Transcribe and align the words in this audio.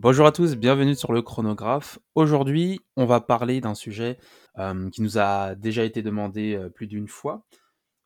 Bonjour 0.00 0.26
à 0.26 0.30
tous, 0.30 0.54
bienvenue 0.54 0.94
sur 0.94 1.12
le 1.12 1.22
chronographe. 1.22 1.98
Aujourd'hui, 2.14 2.78
on 2.94 3.04
va 3.04 3.20
parler 3.20 3.60
d'un 3.60 3.74
sujet 3.74 4.16
euh, 4.56 4.88
qui 4.90 5.02
nous 5.02 5.18
a 5.18 5.56
déjà 5.56 5.82
été 5.82 6.02
demandé 6.02 6.54
euh, 6.54 6.68
plus 6.68 6.86
d'une 6.86 7.08
fois. 7.08 7.44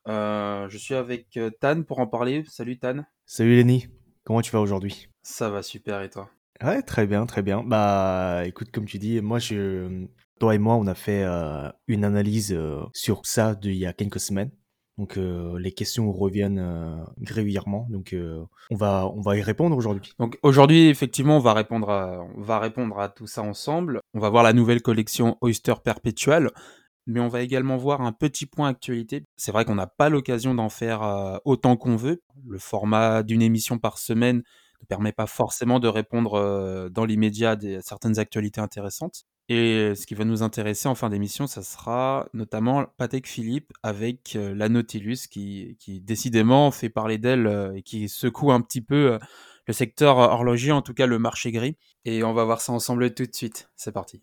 Euh, 0.07 0.67
je 0.69 0.77
suis 0.79 0.95
avec 0.95 1.37
Tan 1.59 1.83
pour 1.83 1.99
en 1.99 2.07
parler. 2.07 2.45
Salut 2.47 2.79
Tan. 2.79 3.05
Salut 3.27 3.55
Lenny, 3.57 3.85
comment 4.23 4.41
tu 4.41 4.49
vas 4.49 4.59
aujourd'hui? 4.59 5.07
Ça 5.21 5.51
va 5.51 5.61
super 5.61 6.01
et 6.01 6.09
toi? 6.09 6.31
Ouais, 6.63 6.81
très 6.81 7.05
bien, 7.05 7.27
très 7.27 7.43
bien. 7.43 7.63
Bah 7.63 8.41
écoute, 8.47 8.71
comme 8.71 8.85
tu 8.85 8.97
dis, 8.97 9.21
moi, 9.21 9.37
je, 9.37 10.07
toi 10.39 10.55
et 10.55 10.57
moi, 10.57 10.73
on 10.73 10.87
a 10.87 10.95
fait 10.95 11.23
une 11.87 12.05
analyse 12.05 12.57
sur 12.91 13.23
ça 13.23 13.53
d'il 13.53 13.75
y 13.75 13.85
a 13.85 13.93
quelques 13.93 14.19
semaines. 14.19 14.49
Donc 14.97 15.17
euh, 15.17 15.57
les 15.57 15.71
questions 15.71 16.11
reviennent 16.11 16.59
euh. 16.59 17.03
Donc 17.89 18.13
euh, 18.13 18.43
on 18.69 18.75
va 18.75 19.37
y 19.37 19.41
répondre 19.41 19.75
aujourd'hui. 19.75 20.13
Donc 20.19 20.37
aujourd'hui 20.43 20.87
effectivement 20.87 21.37
on 21.37 21.39
va 21.39 21.53
répondre 21.53 21.89
à 22.99 23.09
tout 23.09 23.27
ça 23.27 23.41
ensemble. 23.41 24.01
On 24.13 24.19
va 24.19 24.29
voir 24.29 24.43
la 24.43 24.53
nouvelle 24.53 24.81
collection 24.81 25.37
Oyster 25.41 25.73
Perpetual. 25.83 26.51
Mais 27.05 27.19
on 27.19 27.27
va 27.27 27.41
également 27.41 27.75
voir 27.75 27.99
un 27.99 28.13
petit 28.13 28.45
point 28.45 28.69
actualité. 28.69 29.25
C'est 29.35 29.51
vrai 29.51 29.65
qu'on 29.65 29.75
n'a 29.75 29.87
pas 29.87 30.07
l'occasion 30.07 30.55
d'en 30.55 30.69
faire 30.69 31.41
autant 31.43 31.75
qu'on 31.75 31.97
veut. 31.97 32.21
Le 32.47 32.59
format 32.59 33.23
d'une 33.23 33.41
émission 33.41 33.77
par 33.77 33.97
semaine 33.97 34.37
ne 34.37 34.85
permet 34.87 35.11
pas 35.11 35.27
forcément 35.27 35.81
de 35.81 35.89
répondre 35.89 36.89
dans 36.89 37.03
l'immédiat 37.03 37.51
à 37.51 37.81
certaines 37.81 38.19
actualités 38.19 38.61
intéressantes. 38.61 39.25
Et 39.49 39.93
ce 39.93 40.07
qui 40.07 40.15
va 40.15 40.23
nous 40.23 40.41
intéresser 40.41 40.87
en 40.87 40.95
fin 40.95 41.09
d'émission, 41.09 41.47
ça 41.47 41.63
sera 41.63 42.29
notamment 42.33 42.85
Patek 42.95 43.27
Philippe 43.27 43.73
avec 43.83 44.37
euh, 44.37 44.55
la 44.55 44.69
Nautilus 44.69 45.27
qui, 45.29 45.75
qui 45.81 45.99
décidément 45.99 46.71
fait 46.71 46.87
parler 46.87 47.17
d'elle 47.17 47.45
euh, 47.47 47.75
et 47.75 47.81
qui 47.81 48.07
secoue 48.07 48.53
un 48.53 48.61
petit 48.61 48.79
peu 48.79 49.11
euh, 49.11 49.19
le 49.67 49.73
secteur 49.73 50.15
horloger, 50.17 50.71
en 50.71 50.81
tout 50.81 50.93
cas 50.93 51.07
le 51.07 51.19
marché 51.19 51.51
gris. 51.51 51.75
Et 52.05 52.23
on 52.23 52.33
va 52.33 52.45
voir 52.45 52.61
ça 52.61 52.71
ensemble 52.71 53.13
tout 53.13 53.25
de 53.25 53.35
suite. 53.35 53.69
C'est 53.75 53.91
parti. 53.91 54.21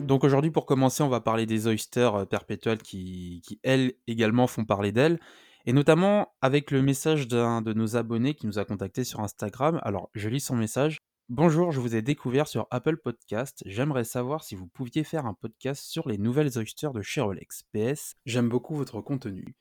Donc 0.00 0.22
aujourd'hui, 0.24 0.50
pour 0.50 0.66
commencer, 0.66 1.02
on 1.02 1.08
va 1.08 1.20
parler 1.20 1.46
des 1.46 1.66
oysters 1.66 2.26
perpétuels 2.26 2.82
qui, 2.82 3.40
qui 3.42 3.58
elles 3.62 3.94
également 4.06 4.46
font 4.46 4.66
parler 4.66 4.92
d'elles. 4.92 5.18
Et 5.64 5.72
notamment 5.72 6.34
avec 6.40 6.72
le 6.72 6.82
message 6.82 7.28
d'un 7.28 7.62
de 7.62 7.72
nos 7.72 7.94
abonnés 7.96 8.34
qui 8.34 8.48
nous 8.48 8.58
a 8.58 8.64
contacté 8.64 9.04
sur 9.04 9.20
Instagram. 9.20 9.78
Alors, 9.84 10.10
je 10.12 10.28
lis 10.28 10.40
son 10.40 10.56
message. 10.56 10.98
Bonjour, 11.28 11.70
je 11.70 11.78
vous 11.78 11.94
ai 11.94 12.02
découvert 12.02 12.48
sur 12.48 12.66
Apple 12.72 12.96
Podcast. 12.96 13.62
J'aimerais 13.64 14.02
savoir 14.02 14.42
si 14.42 14.56
vous 14.56 14.66
pouviez 14.66 15.04
faire 15.04 15.24
un 15.24 15.34
podcast 15.34 15.84
sur 15.84 16.08
les 16.08 16.18
nouvelles 16.18 16.58
oysters 16.58 16.92
de 16.92 17.00
chez 17.00 17.20
Rolex. 17.20 17.62
PS, 17.72 18.16
j'aime 18.26 18.48
beaucoup 18.48 18.74
votre 18.74 19.00
contenu. 19.00 19.54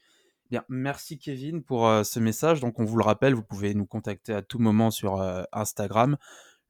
Bien, 0.50 0.66
merci 0.70 1.20
Kevin 1.20 1.62
pour 1.62 1.88
euh, 1.88 2.04
ce 2.04 2.20
message. 2.20 2.62
Donc, 2.62 2.80
on 2.80 2.84
vous 2.84 2.98
le 2.98 3.04
rappelle, 3.04 3.36
vous 3.36 3.44
pouvez 3.44 3.76
nous 3.76 3.86
contacter 3.86 4.34
à 4.34 4.42
tout 4.42 4.58
moment 4.58 4.90
sur 4.90 5.22
euh, 5.22 5.44
Instagram. 5.52 6.18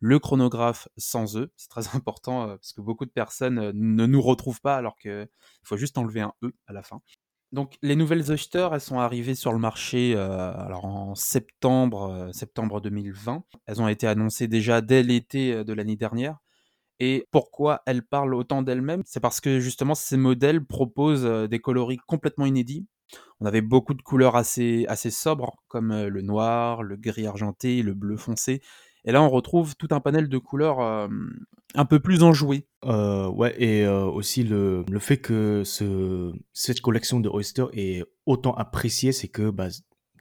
Le 0.01 0.19
chronographe 0.19 0.89
sans 0.97 1.37
E, 1.37 1.53
c'est 1.55 1.69
très 1.69 1.87
important 1.95 2.43
euh, 2.43 2.55
parce 2.57 2.73
que 2.73 2.81
beaucoup 2.81 3.05
de 3.05 3.11
personnes 3.11 3.71
ne 3.71 4.05
nous 4.05 4.21
retrouvent 4.21 4.59
pas 4.59 4.75
alors 4.75 4.97
qu'il 4.97 5.29
faut 5.63 5.77
juste 5.77 5.97
enlever 5.97 6.19
un 6.19 6.33
E 6.43 6.53
à 6.67 6.73
la 6.73 6.83
fin. 6.83 7.01
Donc 7.51 7.77
les 7.81 7.97
nouvelles 7.97 8.31
Oyster, 8.31 8.69
elles 8.71 8.81
sont 8.81 8.99
arrivées 8.99 9.35
sur 9.35 9.51
le 9.51 9.59
marché 9.59 10.13
euh, 10.15 10.53
en 10.73 11.15
septembre, 11.15 12.09
euh, 12.09 12.31
septembre 12.31 12.79
2020. 12.79 13.43
Elles 13.65 13.81
ont 13.81 13.89
été 13.89 14.07
annoncées 14.07 14.47
déjà 14.47 14.79
dès 14.79 15.03
l'été 15.03 15.53
euh, 15.53 15.63
de 15.65 15.73
l'année 15.73 15.97
dernière. 15.97 16.37
Et 16.99 17.27
pourquoi 17.31 17.81
elles 17.85 18.03
parlent 18.03 18.35
autant 18.35 18.61
d'elles-mêmes? 18.61 19.01
C'est 19.05 19.19
parce 19.19 19.41
que 19.41 19.59
justement 19.59 19.95
ces 19.95 20.17
modèles 20.17 20.63
proposent 20.63 21.49
des 21.49 21.59
coloris 21.59 21.97
complètement 22.07 22.45
inédits. 22.45 22.85
On 23.39 23.45
avait 23.47 23.61
beaucoup 23.61 23.95
de 23.95 24.03
couleurs 24.03 24.35
assez 24.35 24.85
sobres, 25.09 25.57
comme 25.67 25.91
le 26.05 26.21
noir, 26.21 26.83
le 26.83 26.95
gris 26.97 27.25
argenté, 27.25 27.81
le 27.81 27.95
bleu 27.95 28.17
foncé. 28.17 28.61
Et 29.05 29.11
là, 29.11 29.21
on 29.23 29.29
retrouve 29.29 29.75
tout 29.75 29.87
un 29.91 29.99
panel 29.99 30.29
de 30.29 30.37
couleurs 30.37 31.09
un 31.75 31.85
peu 31.85 31.99
plus 31.99 32.23
enjouées. 32.23 32.67
Euh, 32.85 33.27
ouais, 33.29 33.53
et 33.61 33.85
euh, 33.85 34.05
aussi 34.05 34.43
le, 34.43 34.83
le 34.89 34.99
fait 34.99 35.17
que 35.17 35.63
ce, 35.63 36.33
cette 36.53 36.81
collection 36.81 37.19
de 37.19 37.29
Oyster 37.29 37.65
est 37.73 38.03
autant 38.25 38.53
appréciée, 38.53 39.11
c'est 39.11 39.27
que 39.27 39.49
bah, 39.49 39.67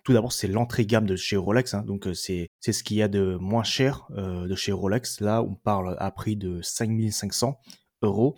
tout 0.05 0.13
d'abord, 0.13 0.33
c'est 0.33 0.49
l'entrée 0.49 0.87
gamme 0.87 1.07
de 1.07 1.17
chez 1.17 1.37
Rolex. 1.37 1.75
Hein, 1.75 1.83
donc, 1.87 2.09
c'est 2.15 2.49
c'est 2.61 2.73
ce 2.73 2.83
qu'il 2.83 2.97
y 2.97 3.03
a 3.03 3.09
de 3.09 3.37
moins 3.41 3.65
cher 3.65 4.07
euh, 4.17 4.47
de 4.47 4.55
chez 4.55 4.73
Rolex. 4.73 5.21
Là, 5.21 5.43
on 5.43 5.55
parle 5.55 5.97
à 5.99 6.11
prix 6.11 6.37
de 6.37 6.61
5500 6.63 7.59
euros. 8.03 8.37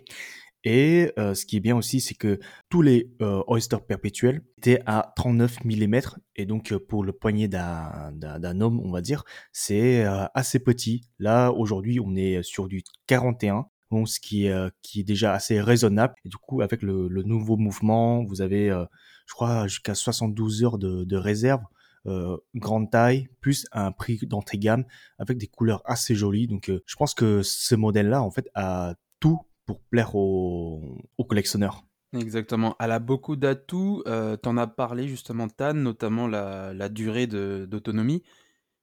Et 0.63 1.11
euh, 1.19 1.33
ce 1.33 1.45
qui 1.45 1.57
est 1.57 1.59
bien 1.59 1.75
aussi, 1.75 1.99
c'est 1.99 2.13
que 2.13 2.39
tous 2.69 2.81
les 2.81 3.11
euh, 3.21 3.43
Oyster 3.47 3.77
perpétuels 3.85 4.41
étaient 4.57 4.81
à 4.85 5.13
39 5.15 5.65
mm. 5.65 6.01
Et 6.35 6.45
donc, 6.45 6.71
euh, 6.71 6.79
pour 6.79 7.03
le 7.03 7.11
poignet 7.11 7.47
d'un 7.47 8.61
homme, 8.61 8.79
on 8.79 8.91
va 8.91 9.01
dire, 9.01 9.23
c'est 9.51 10.03
assez 10.33 10.59
petit. 10.59 11.09
Là, 11.19 11.51
aujourd'hui, 11.51 11.99
on 11.99 12.15
est 12.15 12.43
sur 12.43 12.67
du 12.67 12.83
41. 13.07 13.67
Bon, 13.91 14.05
ce 14.05 14.19
qui 14.19 14.47
est, 14.47 14.71
qui 14.81 15.01
est 15.01 15.03
déjà 15.03 15.33
assez 15.33 15.61
raisonnable. 15.61 16.15
Et 16.25 16.29
du 16.29 16.37
coup, 16.37 16.61
avec 16.61 16.81
le, 16.81 17.07
le 17.07 17.23
nouveau 17.23 17.57
mouvement, 17.57 18.23
vous 18.23 18.41
avez, 18.41 18.69
je 18.69 19.33
crois, 19.33 19.67
jusqu'à 19.67 19.93
72 19.93 20.63
heures 20.63 20.77
de, 20.77 21.03
de 21.03 21.17
réserve. 21.17 21.61
Euh, 22.05 22.35
grande 22.53 22.91
taille, 22.91 23.29
plus 23.39 23.65
un 23.71 23.93
prix 23.93 24.19
d'entrée 24.23 24.57
gamme 24.57 24.83
avec 25.19 25.37
des 25.37 25.47
couleurs 25.47 25.81
assez 25.85 26.15
jolies. 26.15 26.47
Donc, 26.47 26.69
je 26.69 26.95
pense 26.95 27.13
que 27.13 27.41
ce 27.43 27.75
modèle-là, 27.75 28.21
en 28.21 28.31
fait, 28.31 28.49
a 28.55 28.95
tout 29.21 29.39
pour 29.65 29.79
plaire 29.79 30.15
aux, 30.15 30.81
collectionneurs. 31.27 31.83
Exactement. 32.13 32.75
Elle 32.79 32.91
a 32.91 32.99
beaucoup 32.99 33.35
d'atouts. 33.35 34.03
Euh, 34.07 34.37
tu 34.41 34.49
en 34.49 34.57
as 34.57 34.67
parlé 34.67 35.07
justement, 35.07 35.47
Tan, 35.47 35.73
notamment 35.73 36.27
la, 36.27 36.73
la 36.73 36.89
durée 36.89 37.27
d'autonomie, 37.27 38.23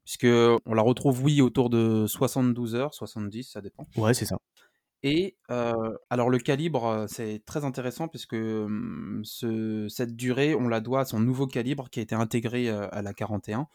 puisque 0.04 0.26
on 0.66 0.74
la 0.74 0.82
retrouve, 0.82 1.22
oui, 1.22 1.41
autour 1.41 1.70
de 1.70 2.06
72 2.06 2.74
heures, 2.74 2.94
70, 2.94 3.44
ça 3.44 3.60
dépend. 3.60 3.86
Ouais, 3.96 4.14
c'est 4.14 4.24
ça. 4.24 4.38
Et 5.02 5.36
euh, 5.50 5.96
alors 6.10 6.28
le 6.28 6.38
calibre, 6.38 6.86
euh, 6.86 7.06
c'est 7.08 7.42
très 7.47 7.64
intéressant 7.64 8.08
puisque 8.08 8.34
hum, 8.34 9.22
ce, 9.24 9.86
cette 9.88 10.14
durée, 10.14 10.54
on 10.54 10.68
la 10.68 10.80
doit 10.80 11.00
à 11.00 11.04
son 11.06 11.20
nouveau 11.20 11.47
calibre 11.47 11.88
qui 11.88 12.00
a 12.00 12.02
été 12.02 12.14
intégré 12.14 12.68
à 12.68 13.00
la 13.00 13.14
41. 13.14 13.66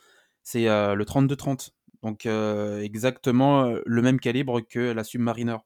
C'est 0.44 0.66
le 0.66 1.04
32-30. 1.04 1.72
Donc 2.04 2.28
exactement 2.28 3.74
le 3.84 4.02
même 4.04 4.20
calibre 4.20 4.62
que 4.62 4.92
la 4.92 5.04
Submariner. 5.04 5.58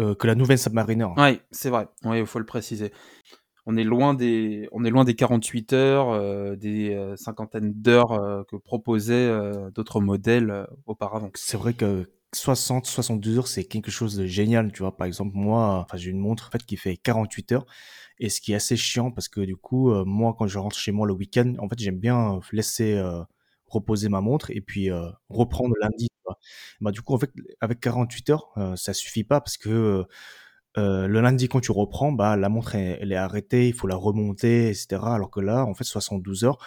Euh, 0.00 0.14
que 0.14 0.26
la 0.26 0.34
nouvelle 0.34 0.58
Submariner. 0.58 1.08
Oui, 1.16 1.40
c'est 1.50 1.70
vrai. 1.70 1.88
Oui, 2.04 2.18
il 2.18 2.26
faut 2.26 2.38
le 2.38 2.46
préciser. 2.46 2.92
On 3.64 3.76
est 3.76 3.84
loin 3.84 4.14
des, 4.14 4.68
on 4.72 4.84
est 4.84 4.90
loin 4.90 5.04
des 5.04 5.14
48 5.14 5.72
heures, 5.72 6.10
euh, 6.10 6.54
des 6.54 6.94
euh, 6.94 7.16
cinquantaines 7.16 7.72
d'heures 7.72 8.44
que 8.48 8.56
proposaient 8.56 9.32
d'autres 9.74 10.00
modèles 10.00 10.66
auparavant. 10.86 11.30
C'est 11.34 11.56
vrai 11.56 11.74
que 11.74 12.08
60, 12.32 12.86
72 12.86 13.38
heures, 13.38 13.48
c'est 13.48 13.64
quelque 13.64 13.90
chose 13.90 14.16
de 14.16 14.26
génial, 14.26 14.70
tu 14.72 14.82
vois. 14.82 14.96
Par 14.96 15.06
exemple, 15.06 15.32
moi, 15.34 15.84
enfin, 15.86 15.96
j'ai 15.96 16.10
une 16.10 16.20
montre 16.20 16.48
en 16.48 16.50
fait 16.50 16.64
qui 16.64 16.76
fait 16.76 16.96
48 16.96 17.52
heures, 17.52 17.66
et 18.18 18.28
ce 18.28 18.40
qui 18.40 18.52
est 18.52 18.56
assez 18.56 18.76
chiant 18.76 19.10
parce 19.10 19.28
que 19.28 19.40
du 19.40 19.56
coup, 19.56 19.92
moi, 20.04 20.34
quand 20.38 20.46
je 20.46 20.58
rentre 20.58 20.76
chez 20.76 20.92
moi 20.92 21.06
le 21.06 21.14
week-end, 21.14 21.54
en 21.58 21.68
fait, 21.68 21.78
j'aime 21.78 21.98
bien 21.98 22.38
laisser 22.52 23.02
reposer 23.66 24.08
ma 24.08 24.20
montre 24.20 24.50
et 24.50 24.60
puis 24.60 24.90
reprendre 25.28 25.74
lundi 25.80 26.08
bah, 26.80 26.90
du 26.92 27.02
coup, 27.02 27.14
en 27.14 27.18
fait, 27.18 27.32
avec 27.60 27.80
48 27.80 28.30
heures, 28.30 28.48
euh, 28.56 28.76
ça 28.76 28.92
suffit 28.92 29.24
pas 29.24 29.40
parce 29.40 29.56
que 29.56 30.04
euh, 30.78 31.06
le 31.06 31.20
lundi, 31.20 31.48
quand 31.48 31.60
tu 31.60 31.72
reprends, 31.72 32.12
bah, 32.12 32.36
la 32.36 32.48
montre, 32.48 32.74
elle, 32.74 33.12
est 33.12 33.16
arrêtée, 33.16 33.68
il 33.68 33.74
faut 33.74 33.86
la 33.86 33.96
remonter, 33.96 34.68
etc. 34.68 34.98
Alors 35.04 35.30
que 35.30 35.40
là, 35.40 35.64
en 35.64 35.74
fait, 35.74 35.84
72 35.84 36.44
heures, 36.44 36.58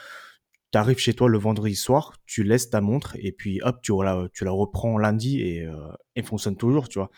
tu 0.72 0.78
arrives 0.78 1.00
chez 1.00 1.14
toi 1.14 1.30
le 1.30 1.38
vendredi 1.38 1.76
soir, 1.76 2.18
tu 2.26 2.44
laisses 2.44 2.70
ta 2.70 2.82
montre 2.82 3.16
et 3.20 3.32
puis 3.32 3.62
hop, 3.64 3.82
tu, 3.82 3.94
la, 4.04 4.52
reprends 4.52 4.98
lundi 4.98 5.42
et 5.42 5.66
euh, 5.66 5.76
elle 6.16 6.26
fonctionne 6.26 6.58
toujours, 6.58 6.90
tu 6.90 7.00
vois. 7.00 7.10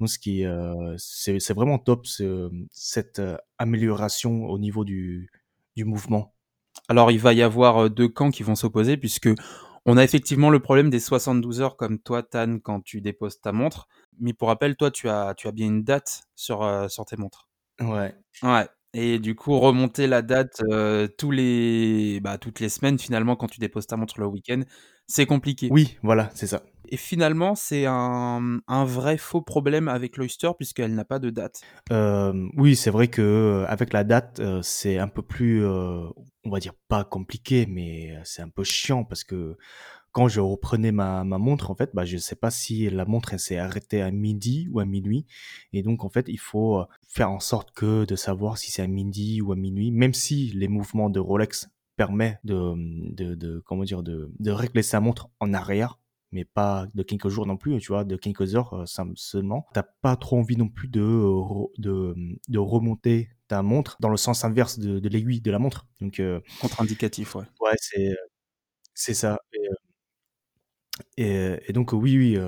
Donc, 0.00 0.10
euh, 0.28 0.94
c'est 0.98 1.52
vraiment 1.52 1.78
top, 1.78 2.06
cette 2.72 3.20
amélioration 3.58 4.46
au 4.46 4.58
niveau 4.58 4.84
du 4.84 5.30
mouvement. 5.76 6.34
Alors, 6.88 7.10
il 7.10 7.20
va 7.20 7.32
y 7.32 7.42
avoir 7.42 7.88
deux 7.90 8.08
camps 8.08 8.30
qui 8.30 8.42
vont 8.42 8.54
s'opposer 8.54 8.96
puisque 8.96 9.28
on 9.86 9.96
a 9.96 10.04
effectivement 10.04 10.50
le 10.50 10.60
problème 10.60 10.90
des 10.90 11.00
72 11.00 11.60
heures 11.60 11.76
comme 11.76 11.98
toi, 11.98 12.22
Tan, 12.22 12.58
quand 12.62 12.80
tu 12.80 13.00
déposes 13.00 13.40
ta 13.40 13.52
montre. 13.52 13.88
Mais 14.18 14.32
pour 14.32 14.48
rappel, 14.48 14.76
toi, 14.76 14.90
tu 14.90 15.08
as, 15.08 15.34
tu 15.36 15.48
as 15.48 15.52
bien 15.52 15.66
une 15.66 15.82
date 15.82 16.24
sur, 16.34 16.62
euh, 16.62 16.88
sur 16.88 17.04
tes 17.06 17.16
montres. 17.16 17.48
Ouais. 17.80 18.14
Ouais. 18.42 18.68
Et 18.92 19.18
du 19.20 19.36
coup, 19.36 19.58
remonter 19.58 20.06
la 20.08 20.20
date, 20.20 20.62
heu, 20.68 21.08
tous 21.16 21.30
les 21.30 22.18
bah, 22.20 22.38
toutes 22.38 22.58
les 22.58 22.68
semaines 22.68 22.98
finalement 22.98 23.36
quand 23.36 23.46
tu 23.46 23.60
déposes 23.60 23.86
ta 23.86 23.96
montre 23.96 24.18
le 24.18 24.26
week-end, 24.26 24.62
c'est 25.06 25.26
compliqué. 25.26 25.68
Oui, 25.70 25.96
voilà, 26.02 26.28
c'est 26.34 26.48
ça. 26.48 26.62
Et 26.88 26.96
finalement, 26.96 27.54
c'est 27.54 27.86
un, 27.86 28.58
un 28.66 28.84
vrai 28.84 29.16
faux 29.16 29.42
problème 29.42 29.86
avec 29.86 30.16
l'Oyster 30.16 30.50
puisqu'elle 30.56 30.92
n'a 30.96 31.04
pas 31.04 31.20
de 31.20 31.30
date. 31.30 31.60
Oui, 32.56 32.74
c'est 32.74 32.90
vrai 32.90 33.06
que, 33.06 33.64
avec 33.68 33.92
la 33.92 34.02
date, 34.02 34.42
c'est 34.62 34.98
un 34.98 35.06
peu 35.06 35.22
plus, 35.22 35.64
on 36.44 36.50
va 36.50 36.58
dire 36.60 36.74
pas 36.88 37.04
compliqué, 37.04 37.66
mais, 37.66 38.18
c'est 38.24 38.42
un 38.42 38.48
peu 38.48 38.64
chiant 38.64 39.04
parce 39.04 39.24
que 39.24 39.56
quand 40.12 40.28
je 40.28 40.40
reprenais 40.40 40.92
ma 40.92 41.22
ma 41.24 41.38
montre, 41.38 41.70
en 41.70 41.74
fait, 41.76 41.90
bah, 41.94 42.04
je 42.04 42.16
sais 42.16 42.36
pas 42.36 42.50
si 42.50 42.90
la 42.90 43.04
montre, 43.04 43.38
s'est 43.38 43.58
arrêtée 43.58 44.02
à 44.02 44.10
midi 44.10 44.68
ou 44.72 44.80
à 44.80 44.84
minuit 44.84 45.26
et 45.72 45.82
donc 45.82 46.04
en 46.04 46.08
fait, 46.10 46.26
il 46.28 46.38
faut, 46.40 46.84
faire 47.08 47.30
en 47.30 47.40
sorte 47.40 47.72
que 47.72 48.04
de 48.04 48.16
savoir 48.16 48.58
si 48.58 48.70
c'est 48.70 48.82
à 48.82 48.86
midi 48.86 49.40
ou 49.40 49.52
à 49.52 49.56
minuit, 49.56 49.90
même 49.90 50.14
si 50.14 50.48
les 50.54 50.68
mouvements 50.68 51.10
de 51.10 51.20
Rolex 51.20 51.68
permet 51.96 52.38
de, 52.44 52.54
mmh, 52.54 53.14
de 53.14 53.34
de 53.34 53.60
comment 53.66 53.84
dire? 53.84 54.02
De 54.02 54.32
de 54.38 54.50
régler 54.50 54.82
sa 54.82 55.00
montre 55.00 55.28
en 55.40 55.52
arrière, 55.52 55.98
mais 56.32 56.44
pas 56.44 56.86
de 56.94 57.02
quelques 57.02 57.28
jours 57.28 57.46
non 57.46 57.56
plus, 57.56 57.78
tu 57.80 57.88
vois? 57.88 58.04
De 58.04 58.16
quelques 58.16 58.54
heures, 58.54 58.74
heu, 58.74 58.86
sem 58.86 59.12
seulement. 59.16 59.66
Tu 59.74 59.80
pas 60.02 60.16
trop 60.16 60.38
envie 60.38 60.56
non 60.56 60.68
plus 60.68 60.88
de, 60.88 61.02
re 61.02 61.70
de, 61.78 62.14
de 62.48 62.58
remonter 62.58 63.28
ta 63.48 63.62
montre 63.62 63.96
dans 64.00 64.08
le 64.10 64.16
sens 64.16 64.44
inverse 64.44 64.78
de 64.78 64.98
de 65.00 65.08
l'aiguille 65.08 65.40
de 65.40 65.50
la 65.50 65.58
montre. 65.58 65.86
Donc 66.00 66.20
heu, 66.20 66.42
Contre-indicatif, 66.60 67.34
ouais. 67.34 67.44
ouais, 67.60 67.74
c'est, 67.78 68.14
c'est 68.94 69.14
ça 69.14 69.38
et 71.16 71.72
donc 71.72 71.92
oui, 71.92 72.16
oui, 72.16 72.38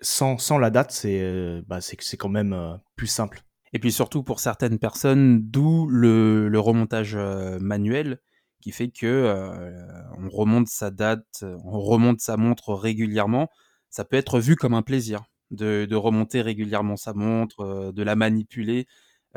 sans 0.00 0.38
sans 0.38 0.58
la 0.58 0.70
date, 0.70 0.92
c'est, 0.92 1.62
bah, 1.66 1.80
c'est 1.80 2.00
c'est 2.00 2.16
quand 2.16 2.28
même, 2.28 2.78
plus 2.96 3.06
simple. 3.06 3.42
Et 3.72 3.78
puis 3.78 3.92
surtout 3.92 4.22
pour 4.22 4.40
certaines 4.40 4.78
personnes, 4.78 5.40
d'où 5.50 5.86
le 5.88 6.48
le 6.48 6.60
remontage, 6.60 7.16
manuel 7.60 8.18
qui 8.62 8.72
fait 8.72 8.88
que, 8.90 9.06
heu, 9.06 9.86
on 10.18 10.30
remonte 10.30 10.68
sa 10.68 10.90
date, 10.92 11.44
on 11.64 11.80
remonte 11.80 12.20
sa 12.22 12.38
montre 12.38 12.74
régulièrement. 12.74 13.50
Ça 13.90 14.04
peut 14.06 14.16
être 14.16 14.40
vu 14.40 14.56
comme 14.56 14.74
un 14.74 14.82
plaisir 14.82 15.24
de 15.52 15.94
remonter 15.96 16.40
régulièrement 16.42 16.96
sa 16.96 17.14
montre, 17.14 17.62
heu, 17.64 17.92
de 17.92 18.02
la 18.04 18.16
manipuler. 18.16 18.86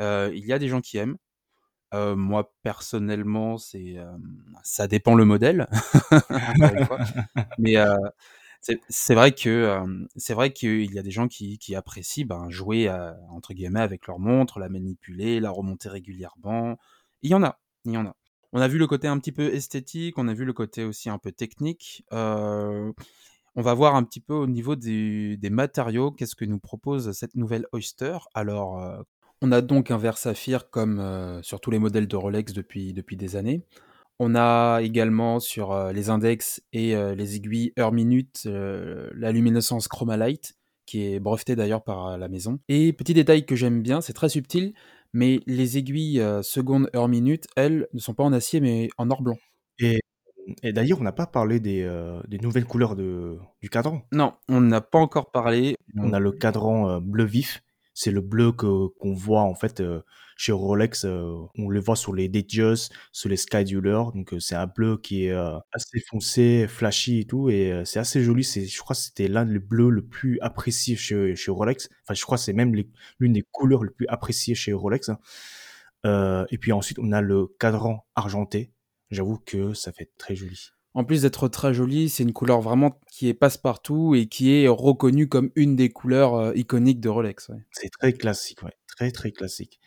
Heu, 0.00 0.32
il 0.34 0.46
y 0.46 0.52
a 0.54 0.58
des 0.60 0.68
gens 0.68 0.80
qui 0.82 0.98
aiment. 0.98 1.16
Moi 1.94 2.52
personnellement, 2.62 3.58
c'est, 3.58 3.96
ça 4.64 4.86
dépend 4.88 5.14
le 5.14 5.24
modèle. 5.24 5.68
Mais, 7.58 7.76
c'est 8.88 9.14
vrai 9.14 9.32
que, 9.32 9.80
c'est 10.16 10.34
vrai 10.34 10.52
qu'il 10.52 10.92
y 10.94 10.98
a 10.98 11.02
des 11.02 11.10
gens 11.12 11.28
qui 11.28 11.74
apprécient, 11.76 12.26
ben, 12.26 12.50
jouer, 12.50 12.90
entre 13.30 13.54
guillemets 13.54 13.80
«avec 13.80 14.06
leur 14.08 14.18
montre», 14.20 14.60
la 14.60 14.68
manipuler, 14.68 15.40
la 15.40 15.50
remonter 15.50 15.88
régulièrement. 15.88 16.78
Il 17.22 17.30
y 17.30 17.34
en 17.34 17.42
a, 17.44 17.58
il 17.86 17.92
y 17.92 17.98
en 17.98 18.06
a. 18.06 18.14
On 18.56 18.60
a 18.60 18.68
vu 18.68 18.78
le 18.78 18.86
côté 18.86 19.06
un 19.06 19.18
petit 19.18 19.32
peu 19.32 19.52
esthétique, 19.52 20.16
on 20.16 20.28
a 20.28 20.32
vu 20.32 20.46
le 20.46 20.54
côté 20.54 20.82
aussi 20.82 21.10
un 21.10 21.18
peu 21.18 21.30
technique. 21.30 22.06
Heu, 22.14 22.94
on 23.54 23.60
va 23.60 23.74
voir 23.74 23.96
un 23.96 24.02
petit 24.02 24.20
peu 24.20 24.32
au 24.32 24.46
niveau 24.46 24.76
des 24.76 25.50
matériaux, 25.50 26.10
qu'est-ce 26.10 26.34
que 26.34 26.46
nous 26.46 26.58
propose 26.58 27.12
cette 27.12 27.34
nouvelle 27.34 27.66
Oyster. 27.72 28.16
Alors, 28.32 28.82
heu, 28.82 29.04
on 29.42 29.52
a 29.52 29.60
donc 29.60 29.90
un 29.90 29.98
verre 29.98 30.16
saphir 30.16 30.70
comme, 30.70 31.00
heu, 31.00 31.42
sur 31.42 31.60
tous 31.60 31.70
les 31.70 31.78
modèles 31.78 32.08
de 32.08 32.16
Rolex 32.16 32.54
depuis 32.54 32.94
depuis 32.94 33.18
des 33.18 33.36
années. 33.36 33.60
On 34.18 34.34
a 34.34 34.80
également 34.80 35.38
sur, 35.38 35.92
les 35.92 36.08
index 36.08 36.62
et 36.72 36.94
les 37.14 37.36
aiguilles 37.36 37.74
heure 37.78 37.92
minute, 37.92 38.46
la 38.46 39.32
luminescence 39.32 39.86
Chromalight, 39.86 40.54
qui 40.86 41.04
est 41.04 41.20
brevetée 41.20 41.56
d'ailleurs 41.56 41.84
par, 41.84 42.16
la 42.16 42.28
maison 42.28 42.58
et 42.68 42.94
petit 42.94 43.12
détail 43.12 43.44
que 43.44 43.54
j'aime 43.54 43.82
bien, 43.82 44.00
c'est 44.00 44.14
très 44.14 44.30
subtil, 44.30 44.72
mais 45.12 45.40
les 45.46 45.78
aiguilles, 45.78 46.20
heu, 46.20 46.42
seconde, 46.42 46.90
heure 46.94 47.08
minute, 47.08 47.46
elles, 47.56 47.88
ne 47.92 47.98
sont 47.98 48.14
pas 48.14 48.24
en 48.24 48.32
acier, 48.32 48.60
mais 48.60 48.88
en 48.98 49.10
or 49.10 49.22
blanc. 49.22 49.36
Et 49.78 50.00
et 50.62 50.72
d'ailleurs, 50.72 51.00
on 51.00 51.04
n'a 51.04 51.12
pas 51.12 51.26
parlé 51.26 51.58
des, 51.58 51.82
heu, 51.82 52.20
des 52.28 52.38
nouvelles 52.38 52.66
couleurs 52.66 52.94
de 52.94 53.36
du 53.60 53.68
cadran. 53.68 54.02
Non, 54.12 54.34
on 54.48 54.60
n'a 54.60 54.80
pas 54.80 54.98
encore 54.98 55.30
parlé, 55.32 55.76
On 55.96 56.12
a 56.12 56.20
le 56.20 56.30
cadran, 56.32 56.88
heu, 56.96 57.00
bleu 57.00 57.24
vif. 57.24 57.62
C'est 57.94 58.10
le 58.10 58.20
bleu 58.20 58.52
que 58.52 58.88
qu'on 58.98 59.14
voit 59.14 59.42
en 59.42 59.54
fait, 59.54 59.80
heu, 59.80 60.02
chez 60.36 60.52
Rolex, 60.52 61.04
heu, 61.04 61.34
on 61.58 61.68
le 61.68 61.80
voit 61.80 61.96
sur 61.96 62.14
les 62.14 62.28
Datejust, 62.28 62.92
sur 63.12 63.28
les 63.28 63.36
Skydueler, 63.36 64.02
donc 64.14 64.32
heu, 64.34 64.40
c'est 64.40 64.54
un 64.54 64.66
bleu 64.66 64.98
qui 64.98 65.26
est, 65.26 65.30
heu, 65.32 65.54
assez 65.72 66.00
foncé, 66.08 66.66
flashy 66.68 67.20
et 67.20 67.24
tout 67.26 67.48
et 67.50 67.82
c'est 67.84 67.98
assez 67.98 68.22
joli. 68.22 68.44
C'est 68.44 68.66
je 68.66 68.78
crois 68.80 68.94
que 68.94 69.02
c'était 69.02 69.28
l'un 69.28 69.44
des 69.46 69.58
bleus 69.58 69.90
le 69.90 70.02
plus 70.06 70.38
apprécié 70.40 70.96
chez 70.96 71.34
chez 71.36 71.50
Rolex. 71.50 71.88
Enfin, 72.04 72.14
je 72.14 72.22
crois 72.24 72.38
que 72.38 72.44
c'est 72.44 72.52
même 72.52 72.74
les 72.74 72.88
l'une 73.18 73.32
des 73.32 73.42
couleurs 73.50 73.84
les 73.84 73.90
plus 73.90 74.06
appréciées 74.08 74.54
chez 74.54 74.72
Rolex, 74.72 75.08
hein. 75.08 75.18
Et 76.50 76.58
puis 76.58 76.72
ensuite, 76.72 76.98
on 76.98 77.12
a 77.12 77.20
le 77.20 77.46
cadran 77.58 78.06
argenté. 78.14 78.72
J'avoue 79.10 79.38
que 79.38 79.74
ça 79.74 79.92
fait 79.92 80.10
très 80.18 80.34
joli. 80.36 80.70
en 80.94 81.04
plus 81.04 81.22
d'être 81.22 81.48
très 81.48 81.74
joli, 81.74 82.08
c'est 82.08 82.22
une 82.22 82.32
couleur 82.32 82.60
vraiment 82.60 82.98
qui 83.12 83.28
est 83.28 83.34
passe-partout 83.34 84.14
et 84.14 84.26
qui 84.28 84.52
est 84.54 84.68
reconnue 84.68 85.28
comme 85.28 85.50
une 85.54 85.76
des 85.76 85.90
couleurs, 85.90 86.56
iconiques 86.56 87.00
de 87.00 87.08
Rolex, 87.08 87.48
ouais. 87.50 87.58
C'est 87.70 87.90
très 87.90 88.12
classique, 88.14 88.62
ouais, 88.62 88.72
très, 88.86 89.10
très 89.12 89.30
classique. 89.32 89.78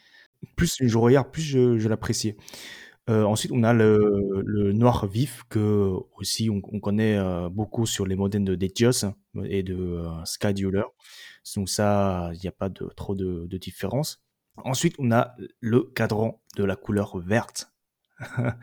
Plus 0.55 0.77
je 0.81 0.97
regarde, 0.97 1.31
plus 1.31 1.41
je 1.41 1.77
je 1.79 1.89
l'appréciais. 1.89 2.37
Heu, 3.09 3.25
ensuite, 3.25 3.51
on 3.51 3.63
a 3.63 3.73
le 3.73 4.71
noir 4.73 5.07
vif 5.07 5.43
que 5.49 5.93
aussi 6.17 6.49
on 6.49 6.61
on 6.71 6.79
connaît, 6.79 7.17
heu, 7.17 7.49
beaucoup 7.49 7.85
sur 7.85 8.05
les 8.05 8.15
modèles 8.15 8.43
de 8.45 8.55
Datejust 8.55 9.07
et 9.45 9.63
de, 9.63 10.03
Skydueler. 10.25 10.83
Donc 11.55 11.69
ça, 11.69 12.31
il 12.33 12.43
y 12.43 12.47
a 12.47 12.51
pas 12.51 12.69
de 12.69 12.87
trop 12.95 13.15
de 13.15 13.47
de 13.47 13.57
différence. 13.57 14.21
Ensuite, 14.57 14.95
on 14.99 15.11
a 15.11 15.35
le 15.61 15.83
cadran 15.83 16.41
de 16.57 16.63
la 16.63 16.75
couleur 16.75 17.17
verte. 17.19 17.71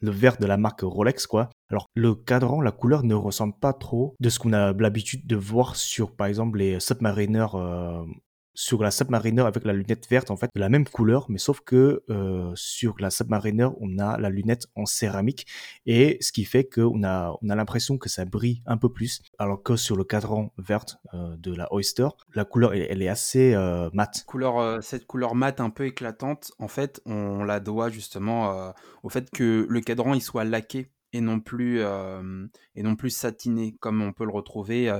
Le 0.00 0.10
vert 0.10 0.36
de 0.38 0.46
la 0.46 0.56
marque 0.56 0.82
Rolex, 0.82 1.26
quoi. 1.26 1.50
Alors, 1.70 1.88
le 1.94 2.14
cadran, 2.14 2.60
la 2.60 2.72
couleur 2.72 3.04
ne 3.04 3.14
ressemble 3.14 3.54
pas 3.58 3.72
trop 3.72 4.14
de 4.20 4.28
ce 4.28 4.38
qu'on 4.38 4.52
a 4.52 4.72
l'habitude 4.72 5.26
de 5.26 5.36
voir 5.36 5.76
sur, 5.76 6.14
par 6.14 6.26
exemple, 6.26 6.58
les 6.58 6.80
Submariner, 6.80 7.46
heu, 7.54 8.04
sur 8.54 8.82
la 8.82 8.90
Submariner 8.90 9.42
avec 9.42 9.64
la 9.64 9.72
lunette 9.72 10.08
verte, 10.08 10.30
en 10.30 10.36
fait, 10.36 10.50
de 10.54 10.60
la 10.60 10.68
même 10.68 10.86
couleur, 10.86 11.26
mais 11.28 11.38
sauf 11.38 11.60
que, 11.60 12.02
heu, 12.08 12.52
sur 12.54 12.94
la 13.00 13.10
Submariner, 13.10 13.68
on 13.80 13.98
a 13.98 14.16
la 14.18 14.30
lunette 14.30 14.66
en 14.76 14.86
céramique 14.86 15.46
et 15.86 16.18
ce 16.20 16.32
qui 16.32 16.44
fait 16.44 16.64
qu'on 16.64 17.02
a 17.04 17.36
on 17.42 17.50
a 17.50 17.54
l'impression 17.56 17.98
que 17.98 18.08
ça 18.08 18.24
brille 18.24 18.62
un 18.66 18.76
peu 18.76 18.88
plus, 18.88 19.22
alors 19.38 19.62
que 19.62 19.76
sur 19.76 19.96
le 19.96 20.04
cadran 20.04 20.52
verte, 20.56 20.98
heu, 21.14 21.36
de 21.36 21.54
la 21.54 21.72
Oyster, 21.72 22.08
la 22.34 22.44
couleur 22.44 22.74
elle 22.74 23.02
est 23.02 23.08
assez, 23.08 23.54
heu, 23.54 23.90
mate. 23.92 24.24
Heu, 24.34 24.80
cette 24.82 25.06
couleur 25.06 25.34
mate 25.34 25.60
un 25.60 25.70
peu 25.70 25.86
éclatante, 25.86 26.52
en 26.58 26.68
fait, 26.68 27.00
on 27.06 27.42
la 27.44 27.60
doit 27.60 27.90
justement, 27.90 28.68
heu, 28.68 28.72
au 29.02 29.08
fait 29.08 29.30
que 29.30 29.66
le 29.68 29.80
cadran, 29.80 30.14
il 30.14 30.22
soit 30.22 30.44
laqué 30.44 30.90
et 31.12 31.20
non 31.20 31.38
plus, 31.38 31.80
et 31.80 32.82
non 32.82 32.96
plus 32.96 33.10
satiné 33.10 33.76
comme 33.78 34.02
on 34.02 34.12
peut 34.12 34.24
le 34.24 34.32
retrouver, 34.32 34.90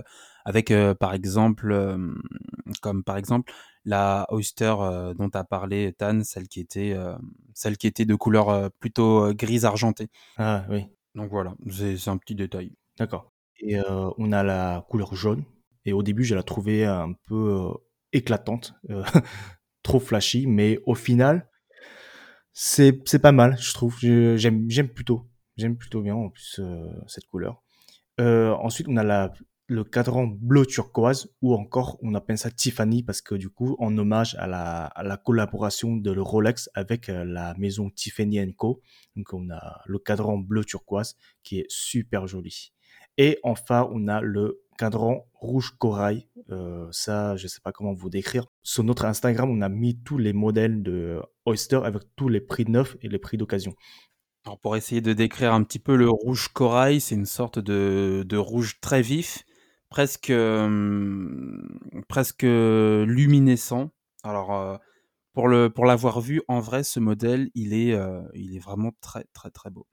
avec, 0.44 0.70
heu, 0.70 0.94
par 0.94 1.14
exemple, 1.14 1.96
comme 2.80 3.02
par 3.04 3.16
exemple 3.16 3.52
la 3.84 4.26
Oyster, 4.30 4.74
dont 5.16 5.30
as 5.34 5.44
parlé 5.44 5.92
Tan, 5.92 6.22
celle 6.24 6.48
qui 6.48 6.60
était, 6.60 6.96
celle 7.52 7.76
qui 7.76 7.86
était 7.86 8.04
de 8.06 8.14
couleur, 8.14 8.70
plutôt, 8.78 9.32
grise 9.34 9.64
argentée. 9.64 10.08
Ah 10.38 10.64
oui. 10.70 10.86
Donc 11.14 11.30
voilà, 11.30 11.54
c'est 11.70 12.08
un 12.08 12.16
petit 12.16 12.34
détail. 12.34 12.72
D'accord 12.98 13.30
et 13.60 13.78
on 14.18 14.32
a 14.32 14.42
la 14.42 14.84
couleur 14.88 15.14
jaune 15.14 15.44
et 15.84 15.92
au 15.92 16.02
début, 16.02 16.24
je 16.24 16.34
la 16.34 16.42
trouvais 16.42 16.84
un 16.84 17.12
peu, 17.26 17.68
éclatante, 18.12 18.74
trop 19.82 20.00
flashy, 20.00 20.46
mais 20.46 20.80
au 20.86 20.94
final, 20.94 21.48
c'est 22.52 23.00
c'est 23.08 23.18
pas 23.18 23.32
mal, 23.32 23.56
je 23.58 23.72
trouve. 23.74 23.96
Je 24.00 24.36
j'aime 24.36 24.64
j'aime 24.68 24.88
plutôt. 24.88 25.26
J'aime 25.56 25.76
plutôt 25.76 26.00
bien 26.02 26.14
en 26.14 26.30
plus, 26.30 26.60
cette 27.06 27.26
couleur. 27.26 27.62
Ensuite, 28.18 28.88
on 28.88 28.96
a 28.96 29.04
la 29.04 29.32
le 29.66 29.82
cadran 29.82 30.26
bleu 30.26 30.66
turquoise 30.66 31.34
ou 31.40 31.54
encore 31.54 31.98
on 32.02 32.14
appelle 32.14 32.36
ça 32.36 32.50
Tiffany 32.50 33.02
parce 33.02 33.22
que 33.22 33.34
du 33.34 33.48
coup, 33.48 33.76
en 33.78 33.96
hommage 33.96 34.34
à 34.38 34.46
la 34.46 35.16
collaboration 35.16 35.96
de 35.96 36.10
le 36.10 36.22
Rolex 36.22 36.68
avec, 36.74 37.08
heu, 37.08 37.24
la 37.24 37.54
maison 37.54 37.90
Tiffany& 37.90 38.54
Co. 38.54 38.82
Donc 39.16 39.32
on 39.32 39.50
a 39.50 39.80
le 39.86 39.98
cadran 39.98 40.38
bleu 40.38 40.64
turquoise 40.64 41.16
qui 41.42 41.60
est 41.60 41.66
super 41.68 42.26
joli 42.26 42.72
et 43.16 43.38
enfin, 43.42 43.88
on 43.92 44.08
a 44.08 44.20
le 44.20 44.60
cadran 44.76 45.26
rouge 45.34 45.70
corail. 45.78 46.28
Heu, 46.50 46.88
ça, 46.90 47.36
je 47.36 47.46
sais 47.46 47.60
pas 47.62 47.72
comment 47.72 47.94
vous 47.94 48.10
décrire. 48.10 48.46
Sur 48.62 48.84
notre 48.84 49.04
Instagram, 49.04 49.50
on 49.50 49.62
a 49.62 49.68
mis 49.68 50.00
tous 50.02 50.18
les 50.18 50.32
modèles 50.32 50.82
de 50.82 51.20
Oyster 51.44 51.80
avec 51.84 52.02
tous 52.16 52.28
les 52.28 52.40
prix 52.40 52.64
neufs 52.64 52.96
et 53.02 53.08
les 53.08 53.18
prix 53.18 53.36
d'occasion. 53.36 53.74
Alors 54.44 54.58
pour 54.58 54.76
essayer 54.76 55.00
de 55.00 55.12
décrire 55.12 55.54
un 55.54 55.62
petit 55.62 55.78
peu 55.78 55.96
le 55.96 56.10
rouge 56.10 56.48
corail, 56.48 57.00
c'est 57.00 57.14
une 57.14 57.24
sorte 57.24 57.58
de 57.58 58.36
rouge 58.36 58.78
très 58.80 59.00
vif, 59.00 59.44
presque, 59.94 60.32
presque, 62.08 62.42
luminescent. 62.42 63.90
Alors, 64.24 64.80
pour 65.34 65.46
le 65.46 65.70
pour 65.70 65.84
l'avoir 65.86 66.20
vu 66.20 66.42
en 66.48 66.58
vrai, 66.58 66.82
ce 66.82 66.98
modèle, 66.98 67.48
il 67.54 67.72
est, 67.72 67.96
il 68.34 68.56
est 68.56 68.58
vraiment 68.58 68.90
très, 69.00 69.24
très, 69.32 69.50
très 69.50 69.70
beau. 69.70 69.86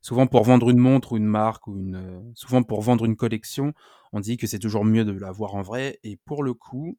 Souvent 0.00 0.26
pour 0.26 0.42
vendre 0.42 0.70
une 0.70 0.78
montre 0.78 1.12
ou 1.12 1.18
une 1.18 1.26
marque 1.26 1.68
ou 1.68 1.78
une, 1.78 2.32
souvent 2.34 2.64
pour 2.64 2.82
vendre 2.82 3.04
une 3.04 3.14
collection, 3.14 3.74
on 4.12 4.18
dit 4.18 4.36
que 4.36 4.48
c'est 4.48 4.58
toujours 4.58 4.84
mieux 4.84 5.04
de 5.04 5.12
la 5.12 5.30
voir 5.30 5.54
en 5.54 5.62
vrai 5.62 6.00
et 6.02 6.16
pour 6.16 6.42
le 6.42 6.52
coup, 6.52 6.98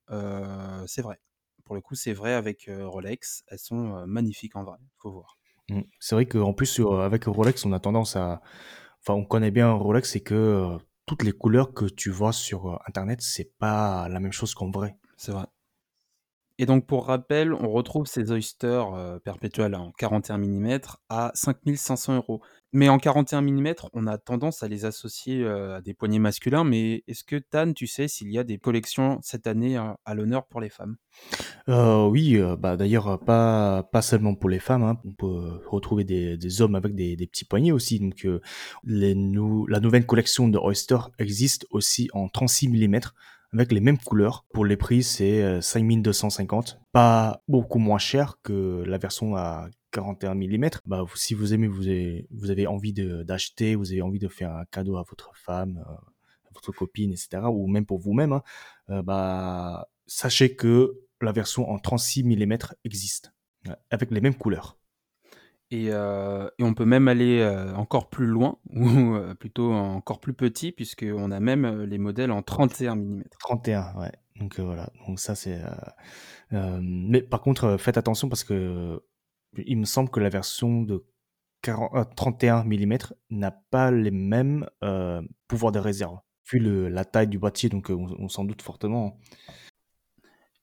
c'est 0.88 1.02
vrai. 1.02 1.20
pour 1.66 1.76
le 1.76 1.82
coup, 1.82 1.96
c'est 1.96 2.14
vrai 2.14 2.32
avec 2.32 2.70
Rolex. 2.72 3.44
Elles 3.50 3.60
sont 3.60 4.08
magnifiques 4.08 4.56
en 4.56 4.64
vrai, 4.64 4.78
faut 5.00 5.12
voir. 5.12 5.38
Mmh. 5.68 5.82
C'est 6.00 6.16
vrai 6.16 6.26
qu'en 6.26 6.54
plus, 6.54 6.80
avec 7.02 7.26
Rolex, 7.26 7.66
on 7.66 7.74
a 7.74 7.82
tendance 7.82 8.16
à. 8.16 8.42
Enfin, 9.02 9.14
on 9.14 9.26
connaît 9.26 9.52
bien 9.52 9.74
Rolex, 9.74 10.10
c'est 10.10 10.22
que 10.22 10.78
toutes 11.06 11.24
les 11.24 11.32
couleurs 11.32 11.74
que 11.74 11.86
tu 11.86 12.10
vois 12.10 12.34
sur 12.34 12.82
Internet, 12.88 13.22
c'est 13.22 13.52
pas 13.58 14.10
la 14.10 14.20
même 14.20 14.32
chose 14.32 14.54
qu'en 14.54 14.72
vrai. 14.72 14.98
C'est 15.18 15.32
vrai. 15.32 15.46
Et 16.58 16.66
donc, 16.66 16.86
pour 16.86 17.08
rappel, 17.08 17.54
on 17.54 17.70
retrouve 17.70 18.08
ces 18.08 18.32
oysters 18.32 18.94
euh, 18.94 19.20
perpétuels 19.20 19.76
en 19.76 19.92
41 19.98 20.38
mm 20.38 20.80
à 21.10 21.32
5500 21.34 22.16
euros. 22.16 22.42
Mais 22.72 22.88
en 22.88 22.98
41 22.98 23.42
mm, 23.42 23.74
on 23.94 24.08
a 24.08 24.18
tendance 24.18 24.64
à 24.64 24.70
les 24.70 24.86
associer 24.86 25.44
euh, 25.44 25.78
à 25.78 25.82
des 25.82 25.94
poignets 25.94 26.20
masculins. 26.20 26.64
Mais 26.64 27.04
est-ce 27.08 27.26
que, 27.26 27.36
Tan, 27.36 27.74
tu 27.74 27.88
sais 27.88 28.08
s'il 28.08 28.32
y 28.32 28.40
a 28.40 28.46
des 28.46 28.58
collections 28.58 29.20
cette 29.22 29.48
année 29.48 29.78
euh, 29.78 29.92
à 30.06 30.16
l'honneur 30.16 30.48
pour 30.48 30.62
les 30.62 30.70
femmes? 30.70 30.96
Oui, 31.68 32.40
bah, 32.60 32.78
d'ailleurs, 32.78 33.20
pas, 33.20 33.84
pas 33.92 34.02
seulement 34.02 34.36
pour 34.36 34.50
les 34.50 34.60
femmes. 34.60 34.84
Hein. 34.84 34.98
On 35.04 35.14
peut 35.14 35.60
retrouver 35.68 36.04
des, 36.04 36.62
hommes 36.62 36.76
avec 36.76 36.96
des, 36.96 37.16
petits 37.28 37.46
poignets 37.46 37.72
aussi. 37.72 38.00
Donc, 38.00 38.28
la 38.84 39.80
nouvelle 39.80 40.06
collection 40.06 40.48
de 40.48 40.58
Oyster 40.58 41.00
existe 41.18 41.66
aussi 41.72 42.10
en 42.14 42.30
36 42.30 42.70
mm 42.70 43.00
avec 43.56 43.72
les 43.72 43.80
mêmes 43.80 43.98
couleurs. 43.98 44.46
Pour 44.54 44.66
les 44.66 44.78
prix, 44.78 45.04
c'est 45.04 45.62
5250. 45.62 46.74
Euh, 46.74 46.84
Pas 46.92 47.42
beaucoup 47.48 47.80
moins 47.80 47.98
cher 47.98 48.38
que 48.44 48.84
la 48.86 48.98
version 48.98 49.36
à 49.36 49.70
41 49.92 50.36
mm. 50.36 50.70
Bah, 50.86 51.06
si 51.16 51.34
vous 51.34 51.54
aimez, 51.54 51.68
vous 51.68 52.52
avez, 52.52 52.68
envie 52.68 52.94
d'acheter, 52.94 53.76
vous 53.76 53.92
avez 53.92 54.02
envie 54.02 54.20
de 54.20 54.28
faire 54.28 54.52
un 54.52 54.66
cadeau 54.66 54.98
à 54.98 55.04
votre 55.04 55.32
femme, 55.36 55.84
euh, 55.88 55.94
à 55.94 56.54
votre 56.54 56.72
copine, 56.72 57.12
etc., 57.12 57.44
ou 57.50 57.68
même 57.68 57.86
pour 57.86 58.00
vous-même, 58.00 58.34
hein, 58.34 58.44
euh, 58.90 59.02
bah, 59.02 59.88
sachez 60.06 60.56
que 60.56 61.00
la 61.22 61.32
version 61.32 61.70
en 61.70 61.80
36 61.80 62.24
mm 62.24 62.58
existe, 62.84 63.34
avec 63.90 64.12
les 64.12 64.22
mêmes 64.22 64.36
couleurs. 64.36 64.78
Euh, 65.74 66.50
et, 66.60 66.64
on 66.64 66.74
peut 66.74 66.86
même 66.86 67.08
aller 67.08 67.40
euh, 67.40 67.74
encore 67.76 68.10
plus 68.10 68.28
loin, 68.28 68.58
ou 68.70 69.16
euh, 69.16 69.34
plutôt 69.34 69.74
encore 69.74 70.20
plus 70.20 70.34
petit, 70.34 70.72
puisqu'on 70.72 71.32
a 71.32 71.40
même 71.40 71.84
les 71.84 71.98
modèles 71.98 72.32
en 72.32 72.42
31 72.42 72.96
mm. 72.96 73.24
31, 73.40 73.94
ouais. 74.00 74.12
Donc 74.40 74.60
voilà, 74.60 74.90
donc 75.08 75.20
ça 75.20 75.34
c'est... 75.34 75.62
mais 76.52 77.22
par 77.22 77.40
contre, 77.40 77.78
faites 77.78 77.98
attention 77.98 78.28
parce 78.28 78.44
que 78.44 79.02
il 79.66 79.78
me 79.78 79.86
semble 79.86 80.10
que 80.10 80.20
la 80.20 80.28
version 80.28 80.82
de 80.82 81.06
31 81.62 82.66
mm 82.66 82.98
n'a 83.30 83.52
pas 83.52 83.92
les 83.92 84.12
mêmes 84.12 84.68
pouvoirs 85.48 85.72
de 85.72 85.80
réserve. 85.80 86.18
Vu 86.52 86.60
le, 86.60 86.90
la 86.90 87.06
taille 87.06 87.30
du 87.30 87.40
boîtier, 87.40 87.70
donc 87.70 87.90
on 87.90 88.28
s'en 88.28 88.44
doute 88.44 88.62
fortement. 88.62 89.18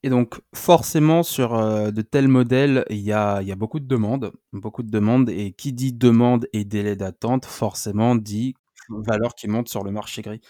Et 0.03 0.09
donc, 0.09 0.41
forcément, 0.53 1.23
sur 1.23 1.55
euh, 1.55 1.91
de 1.91 2.01
tels 2.01 2.27
modèles, 2.27 2.85
il 2.89 2.99
y 2.99 3.13
a, 3.13 3.41
beaucoup 3.55 3.79
de 3.79 3.87
demandes. 3.87 4.33
Beaucoup 4.51 4.83
de 4.83 4.91
demandes. 4.91 5.29
Et 5.29 5.53
qui 5.53 5.71
dit 5.71 5.93
demande 5.93 6.47
et 6.51 6.65
délai 6.65 6.97
d'attente, 6.97 7.45
forcément 7.45 8.15
dit 8.15 8.53
valeur 8.89 9.33
qui 9.33 9.47
monte 9.47 9.69
sur 9.69 9.83
le 9.83 9.91
marché 9.91 10.21
gris. 10.21 10.41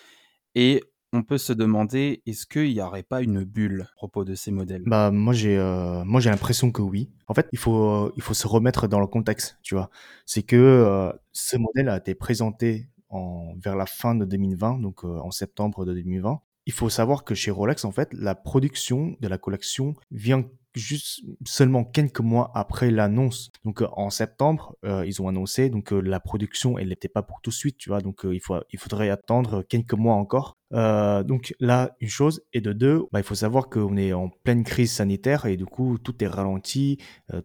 Et 0.56 0.82
on 1.14 1.22
peut 1.22 1.38
se 1.38 1.54
demander, 1.54 2.24
est-ce 2.26 2.48
qu'il 2.48 2.74
n'y 2.74 2.82
aurait 2.82 3.04
pas 3.04 3.22
une 3.22 3.44
bulle 3.44 3.84
à 3.92 3.96
propos 3.96 4.26
de 4.26 4.34
ces 4.34 4.50
modèles? 4.50 4.82
Bah 4.88 5.12
moi 5.12 5.34
j'ai 5.34 5.56
euh, 5.60 6.04
moi 6.04 6.20
j'ai 6.20 6.32
l'impression 6.32 6.72
que 6.72 6.82
oui. 6.82 7.12
En 7.28 7.36
fait, 7.36 7.48
il 7.52 7.60
faut 7.60 8.12
il 8.16 8.24
faut 8.24 8.34
se 8.34 8.48
remettre 8.48 8.88
dans 8.88 9.00
le 9.00 9.06
contexte, 9.06 9.60
tu 9.62 9.76
vois. 9.76 9.92
C'est 10.26 10.42
que 10.42 10.56
euh, 10.56 11.14
ce 11.32 11.58
modèle 11.58 11.90
a 11.90 11.98
été 11.98 12.16
présenté 12.16 12.90
en 13.10 13.54
vers 13.64 13.76
la 13.76 13.86
fin 13.86 14.16
de 14.16 14.26
2020, 14.26 14.80
donc 14.80 15.04
en 15.04 15.30
septembre 15.30 15.86
de 15.86 15.94
2020 15.94 16.42
il 16.66 16.74
faut 16.74 16.90
savoir 16.90 17.24
que 17.24 17.36
chez 17.36 17.52
Rolex, 17.52 17.86
en 17.86 17.92
fait, 17.92 18.10
la 18.14 18.36
production 18.36 19.16
de 19.20 19.28
la 19.28 19.38
collection 19.38 19.96
vient 20.12 20.46
juste 20.76 21.22
seulement 21.46 21.84
quelques 21.84 22.20
mois 22.20 22.52
après 22.56 22.92
l'annonce. 22.92 23.52
Donc 23.64 23.82
euh, 23.82 23.88
en 23.94 24.10
septembre, 24.10 24.76
euh, 24.86 25.06
ils 25.06 25.22
ont 25.22 25.28
annoncé 25.28 25.70
donc 25.70 25.94
euh, 25.94 26.00
la 26.02 26.20
production 26.20 26.78
elle 26.78 26.90
n'était 26.90 27.08
pas 27.08 27.24
pour 27.24 27.42
tout 27.42 27.50
de 27.50 27.56
suite, 27.56 27.78
tu 27.78 27.90
vois. 27.90 28.02
Donc 28.02 28.22
il 28.30 28.40
faut 28.40 28.60
il 28.72 28.80
faudrait 28.80 29.10
attendre 29.10 29.64
quelques 29.64 29.94
mois 29.94 30.16
encore. 30.16 30.58
donc 30.72 31.54
là 31.60 31.96
une 32.00 32.10
chose 32.10 32.42
et 32.52 32.62
de 32.62 32.74
deux, 32.74 33.04
bah, 33.12 33.20
il 33.20 33.24
faut 33.24 33.36
savoir 33.36 33.70
qu'on 33.70 33.96
est 33.96 34.14
en 34.14 34.30
pleine 34.30 34.64
crise 34.64 34.92
sanitaire 34.92 35.46
et 35.46 35.58
du 35.58 35.66
coup 35.66 35.98
tout 36.00 36.24
est 36.24 36.28
ralenti, 36.28 36.98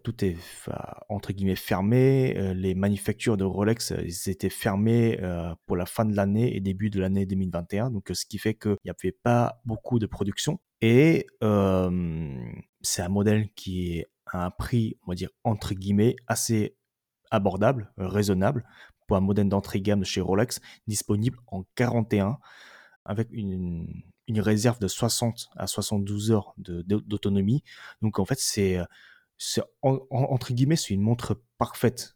tout 0.03 0.25
est 0.25 0.35
entre 1.09 1.31
guillemets 1.33 1.55
fermé. 1.55 2.53
les 2.55 2.73
manufactures 2.73 3.37
de 3.37 3.43
Rolex 3.45 3.93
ils 4.03 4.29
étaient 4.31 4.49
fermées 4.49 5.19
pour 5.67 5.77
la 5.77 5.85
fin 5.85 6.05
de 6.05 6.15
l'année 6.15 6.55
et 6.55 6.59
début 6.59 6.89
de 6.89 6.99
l'année 6.99 7.25
2021. 7.25 7.91
Donc 7.91 8.09
ce 8.13 8.25
qui 8.25 8.39
fait 8.39 8.55
qu'il 8.55 8.77
n'y 8.83 8.91
avait 8.91 9.15
pas 9.23 9.61
beaucoup 9.65 9.99
de 9.99 10.07
production. 10.07 10.59
Et 10.81 11.27
c'est 12.81 13.01
un 13.01 13.09
modèle 13.09 13.49
qui 13.53 13.97
est 13.97 14.07
à 14.25 14.45
un 14.45 14.51
prix, 14.51 14.97
on 15.05 15.11
va 15.11 15.15
dire, 15.15 15.29
entre 15.43 15.73
guillemets, 15.73 16.15
assez 16.27 16.77
abordable, 17.31 17.91
raisonnable, 17.97 18.63
pour 19.07 19.17
un 19.17 19.21
modèle 19.21 19.49
d'entrée 19.49 19.81
gamme 19.81 20.01
de 20.01 20.05
chez 20.05 20.21
Rolex, 20.21 20.61
disponible 20.87 21.39
en 21.47 21.63
41, 21.75 22.37
avec 23.05 23.27
une, 23.31 24.03
une 24.27 24.39
réserve 24.39 24.79
de 24.79 24.87
60 24.87 25.49
à 25.57 25.67
72 25.67 26.31
heures 26.31 26.53
d'autonomie. 26.57 27.63
Donc 28.01 28.19
en 28.19 28.25
fait, 28.25 28.39
c'est, 28.39 28.79
entre 29.81 30.53
guillemets, 30.53 30.75
c'est 30.75 30.93
une 30.93 31.01
montre 31.01 31.41
parfaite, 31.57 32.15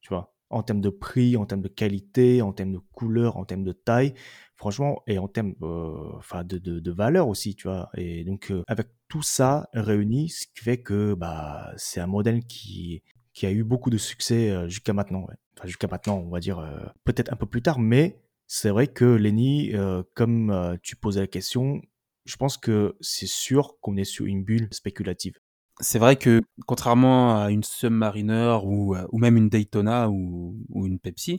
tu 0.00 0.08
vois 0.08 0.33
en 0.54 0.62
termes 0.62 0.80
de 0.80 0.90
prix, 0.90 1.36
en 1.36 1.46
termes 1.46 1.62
de 1.62 1.68
qualité, 1.68 2.40
en 2.42 2.52
termes 2.52 2.72
de 2.72 2.78
couleur, 2.78 3.36
en 3.36 3.44
termes 3.44 3.64
de 3.64 3.72
taille, 3.72 4.14
franchement, 4.56 5.02
et 5.06 5.18
en 5.18 5.28
termes 5.28 5.54
euh, 5.62 6.12
enfin 6.16 6.44
de, 6.44 6.58
de, 6.58 6.90
valeur 6.92 7.28
aussi, 7.28 7.54
tu 7.54 7.68
vois. 7.68 7.90
Et 7.96 8.24
donc, 8.24 8.50
euh, 8.50 8.62
avec 8.68 8.88
tout 9.08 9.22
ça 9.22 9.68
réuni, 9.74 10.28
ce 10.28 10.46
qui 10.46 10.62
fait 10.62 10.78
que 10.78 11.14
bah, 11.14 11.72
c'est 11.76 12.00
un 12.00 12.06
modèle 12.06 12.44
qui, 12.44 13.02
qui 13.32 13.46
a 13.46 13.50
eu 13.52 13.64
beaucoup 13.64 13.90
de 13.90 13.98
succès 13.98 14.50
euh, 14.50 14.68
jusqu'à 14.68 14.92
maintenant. 14.92 15.26
Enfin, 15.56 15.66
jusqu'à 15.66 15.88
maintenant, 15.88 16.18
on 16.18 16.30
va 16.30 16.40
dire 16.40 16.62
peut-être 17.04 17.32
un 17.32 17.36
peu 17.36 17.46
plus 17.46 17.62
tard, 17.62 17.78
mais 17.78 18.20
c'est 18.46 18.70
vrai 18.70 18.86
que 18.86 19.04
Lenny, 19.04 19.72
comme 20.14 20.78
tu 20.82 20.96
posais 20.96 21.20
la 21.20 21.26
question, 21.26 21.80
je 22.24 22.36
pense 22.36 22.56
que 22.56 22.96
c'est 23.00 23.28
sûr 23.28 23.78
qu'on 23.80 23.96
est 23.96 24.04
sur 24.04 24.26
une 24.26 24.42
bulle 24.42 24.68
spéculative 24.72 25.38
c'est 25.84 25.98
vrai 25.98 26.16
que 26.16 26.42
contrairement 26.66 27.40
à 27.40 27.50
une 27.50 27.62
Submariner 27.62 28.58
ou, 28.64 28.96
euh, 28.96 29.06
même 29.12 29.36
une 29.36 29.50
Daytona 29.50 30.08
ou, 30.08 30.56
une 30.74 30.98
Pepsi, 30.98 31.38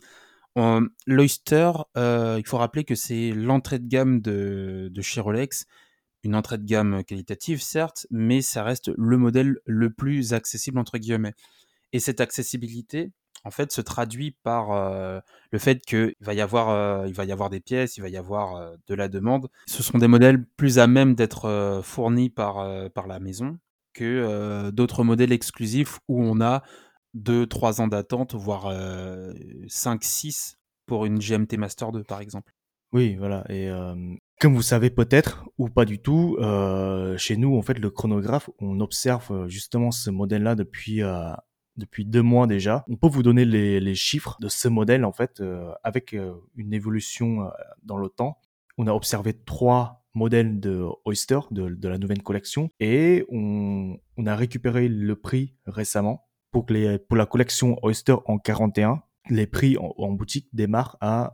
l'Oyster, 1.08 1.72
euh, 1.98 2.38
il 2.40 2.48
faut 2.48 2.58
rappeler 2.58 2.86
que 2.86 2.96
c'est 2.96 3.32
l'entrée 3.32 3.80
de 3.80 3.88
gamme 3.88 4.22
de, 4.22 4.90
de 4.94 5.02
chez 5.02 5.20
Rolex, 5.20 5.66
une 6.24 6.36
entrée 6.36 6.58
de 6.58 6.66
gamme 6.66 7.04
qualitative 7.04 7.62
certes, 7.62 8.08
mais 8.12 8.42
ça 8.42 8.64
reste 8.64 8.92
le 8.96 9.18
modèle 9.18 9.58
le 9.66 9.90
plus 9.90 10.34
accessible 10.34 10.80
entre 10.80 10.98
guillemets. 10.98 11.34
Et 11.92 12.00
cette 12.00 12.22
accessibilité, 12.22 13.12
en 13.44 13.52
fait, 13.52 13.72
se 13.72 13.82
traduit 13.82 14.32
par 14.44 14.72
euh, 14.72 15.20
le 15.52 15.60
fait 15.60 15.82
qu'il 15.86 16.16
va 16.20 16.34
y 16.34 16.42
avoir, 16.42 16.68
va 17.08 17.26
y 17.26 17.32
avoir 17.32 17.50
des 17.50 17.60
pièces, 17.60 17.98
il 17.98 18.02
va 18.02 18.10
y 18.10 18.18
avoir 18.18 18.76
de 18.88 18.96
la 18.96 19.08
demande. 19.08 19.50
Ce 19.68 19.84
sont 19.84 19.98
des 19.98 20.08
modèles 20.08 20.46
plus 20.58 20.80
à 20.80 20.88
même 20.88 21.16
d'être 21.16 21.82
fournis 21.84 22.30
par, 22.30 22.90
par 22.92 23.08
la 23.08 23.20
maison 23.20 23.60
que 23.96 24.70
d'autres 24.70 25.04
modèles 25.04 25.32
exclusifs 25.32 26.00
où 26.08 26.22
on 26.22 26.42
a 26.42 26.62
2-3 27.16 27.82
ans 27.82 27.88
d'attente, 27.88 28.36
voire 28.36 28.72
5-6 29.68 30.58
pour 30.86 31.06
une 31.06 31.18
GMT 31.18 31.58
Master 31.58 31.92
2 31.92 32.04
par 32.04 32.22
exemple. 32.22 32.54
Oui, 32.92 33.16
voilà. 33.16 33.44
Et 33.50 33.70
comme 34.40 34.54
vous 34.54 34.62
savez 34.62 34.90
peut-être 34.90 35.46
ou 35.58 35.70
pas 35.70 35.86
du 35.86 36.00
tout, 36.00 36.38
chez 37.18 37.38
nous, 37.38 37.58
en 37.58 37.62
fait, 37.62 37.80
le 37.80 37.90
chronographe, 37.90 38.50
on 38.60 38.80
observe 38.82 39.48
justement 39.48 39.92
ce 39.92 40.10
modèle-là 40.12 40.56
depuis 40.56 41.02
depuis 41.78 42.06
deux 42.06 42.22
mois 42.22 42.48
déjà. 42.48 42.86
On 42.88 42.96
peut 42.96 43.10
vous 43.10 43.24
donner 43.24 43.44
les 43.44 43.96
chiffres 43.96 44.38
de 44.40 44.48
ce 44.48 44.68
modèle 44.68 45.04
en 45.04 45.12
fait 45.12 45.44
avec 45.84 46.16
une 46.56 46.74
évolution 46.74 47.50
dans 47.84 47.98
le 47.98 48.10
temps. 48.10 48.38
On 48.78 48.88
a 48.88 48.94
observé 48.94 49.34
trois 49.34 50.05
modèle 50.16 50.60
de 50.60 50.84
Oyster, 51.06 51.40
de, 51.52 51.88
la 51.88 51.98
nouvelle 51.98 52.24
collection. 52.24 52.70
Et 52.80 53.26
on, 53.30 53.98
a 54.26 54.36
récupéré 54.36 54.88
le 54.88 55.16
prix 55.16 55.56
récemment 55.66 56.26
pour, 56.52 56.66
la 56.70 57.26
collection 57.26 57.78
Oyster 57.84 58.16
en 58.26 58.40
41. 58.40 59.04
Les 59.30 59.48
prix 59.48 59.78
en, 59.78 60.12
boutique 60.12 60.50
démarrent 60.54 60.98
à 61.02 61.34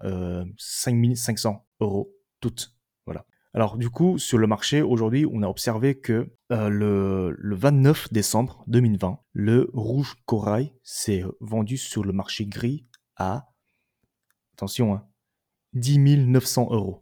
5500 0.58 1.66
euh, 1.82 1.86
euros 1.86 2.14
toutes. 2.40 2.76
Voilà. 3.06 3.26
Alors 3.54 3.78
du 3.78 3.90
coup, 3.90 4.18
sur 4.18 4.38
le 4.38 4.48
marché, 4.48 4.82
aujourd'hui, 4.82 5.26
on 5.32 5.44
a 5.44 5.48
observé 5.48 6.00
que 6.00 6.34
euh, 6.52 6.70
le, 6.70 7.36
le 7.38 7.56
29 7.56 8.12
décembre 8.12 8.64
2020, 8.68 9.20
le 9.34 9.70
rouge 9.74 10.16
corail 10.26 10.74
s'est 10.84 11.24
vendu 11.42 11.78
sur 11.78 12.04
le 12.04 12.14
marché 12.14 12.46
gris 12.46 12.88
à, 13.18 13.50
attention, 14.54 14.96
hein, 14.96 15.06
10 15.74 16.00
900 16.00 16.70
euros. 16.72 17.01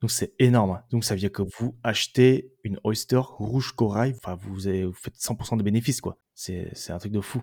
Donc 0.00 0.10
c'est 0.10 0.34
énorme. 0.38 0.70
Hein. 0.70 0.82
Donc 0.90 1.04
ça 1.04 1.14
veut 1.14 1.20
dire 1.20 1.32
que 1.32 1.42
vous 1.42 1.76
achetez 1.82 2.52
une 2.62 2.78
Oyster 2.84 3.20
rouge 3.22 3.72
corail, 3.72 4.14
vous, 4.40 4.60
faites 4.92 5.16
100% 5.16 5.58
de 5.58 5.62
bénéfices 5.62 6.00
quoi. 6.00 6.18
C'est 6.34 6.90
un 6.90 6.98
truc 6.98 7.12
de 7.12 7.20
fou. 7.20 7.42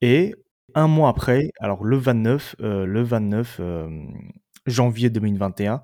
Et 0.00 0.34
un 0.74 0.88
mois 0.88 1.10
après, 1.10 1.50
alors 1.60 1.84
le 1.84 1.96
29, 1.96 2.56
euh, 2.60 2.86
le 2.86 3.02
29 3.02 3.58
euh, 3.60 4.04
janvier 4.66 5.10
2021, 5.10 5.82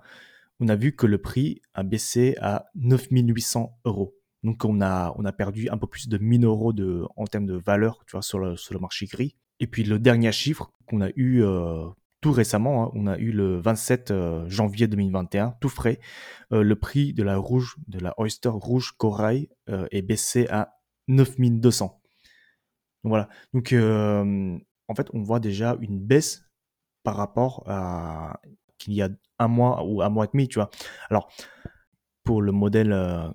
on 0.61 0.69
a 0.69 0.77
vu 0.77 0.97
que 0.97 1.07
le 1.07 1.19
prix 1.19 1.61
a 1.75 1.83
baissé 1.83 2.37
à 2.41 2.67
9800 2.75 3.79
euros. 3.85 4.15
Donc 4.43 4.65
on 4.65 4.81
a, 4.81 5.13
perdu 5.37 5.69
un 5.69 5.79
peu 5.79 5.87
plus 5.87 6.09
de 6.09 6.17
1000 6.17 6.45
euros 6.45 6.73
en 7.17 7.27
termes 7.27 7.47
de 7.47 7.55
valeur 7.57 8.05
tu 8.07 8.13
vois, 8.13 8.23
sur, 8.23 8.39
le, 8.39 8.57
sur 8.57 8.75
le 8.75 8.81
marché 8.81 9.07
gris. 9.07 9.37
Et 9.61 9.67
puis 9.67 9.85
le 9.85 9.99
dernier 9.99 10.33
chiffre 10.33 10.71
qu'on 10.87 11.01
a 11.01 11.11
eu 11.17 11.43
euh, 11.43 11.87
tout 12.21 12.33
récemment, 12.33 12.85
hein, 12.85 12.91
on 12.95 13.07
a 13.07 13.17
eu 13.19 13.31
le 13.31 13.61
27 13.61 14.11
euh, 14.11 14.49
janvier 14.49 14.89
2021, 14.89 15.55
tout 15.61 15.69
frais, 15.69 16.01
euh, 16.53 16.63
le 16.63 16.77
prix 16.77 17.13
de 17.13 17.23
la 17.23 17.37
rouge, 17.37 17.77
de 17.87 17.99
la 17.99 18.15
Oyster 18.19 18.49
rouge 18.49 18.93
corail 18.93 19.49
est 19.91 20.03
baissé 20.03 20.49
à 20.49 20.81
9200. 21.09 22.01
Donc 23.05 23.11
voilà. 23.11 23.29
Donc 23.53 23.73
en 23.73 24.95
fait, 24.95 25.09
on 25.13 25.23
voit 25.23 25.41
déjà 25.41 25.77
une 25.81 26.01
baisse 26.01 26.43
par 27.05 27.17
rapport 27.17 27.63
à 27.67 28.41
qu'il 28.79 28.95
y 28.95 29.03
a 29.03 29.09
un 29.39 29.49
mois 29.49 29.85
ou 29.85 30.03
un 30.03 30.09
mois 30.09 30.25
et 30.25 30.29
demi, 30.33 30.49
tu 30.49 30.59
vois. 30.59 30.71
Alors, 31.11 31.31
pour 32.25 32.43
le 32.43 32.53
modèle 32.53 32.93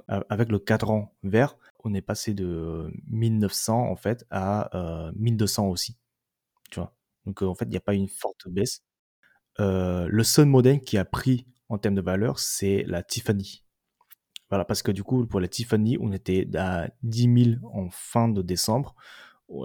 avec 0.08 0.52
le 0.52 0.60
cadran 0.60 1.16
vert, 1.24 1.58
on 1.84 1.94
est 1.94 2.02
passé 2.02 2.34
de 2.34 2.92
1900 3.10 3.90
en 3.90 3.96
fait 3.96 4.26
à 4.32 4.70
1200 5.16 5.68
aussi. 5.68 5.98
Donc 7.26 7.42
en 7.42 7.56
fait, 7.56 7.66
il 7.66 7.72
n'y 7.72 7.78
a 7.78 7.82
pas 7.82 7.94
une 7.94 8.10
forte 8.10 8.48
baisse. 8.48 8.84
le 9.60 10.24
seul 10.24 10.46
modèle 10.46 10.82
qui 10.82 10.98
a 10.98 11.06
pris 11.06 11.48
en 11.70 11.78
termes 11.78 11.96
de 11.96 12.02
valeur, 12.02 12.40
c'est 12.40 12.84
la 12.88 13.04
Tiffany. 13.04 13.64
Voilà, 14.50 14.66
parce 14.66 14.84
que 14.84 14.92
du 14.92 15.04
coup, 15.04 15.26
pour 15.26 15.40
la 15.40 15.48
Tiffany, 15.48 15.98
on 16.00 16.12
était 16.12 16.48
à 16.56 16.88
10 17.02 17.56
000 17.62 17.74
en 17.74 17.90
fin 17.90 18.30
de 18.30 18.44
décembre. 18.44 18.94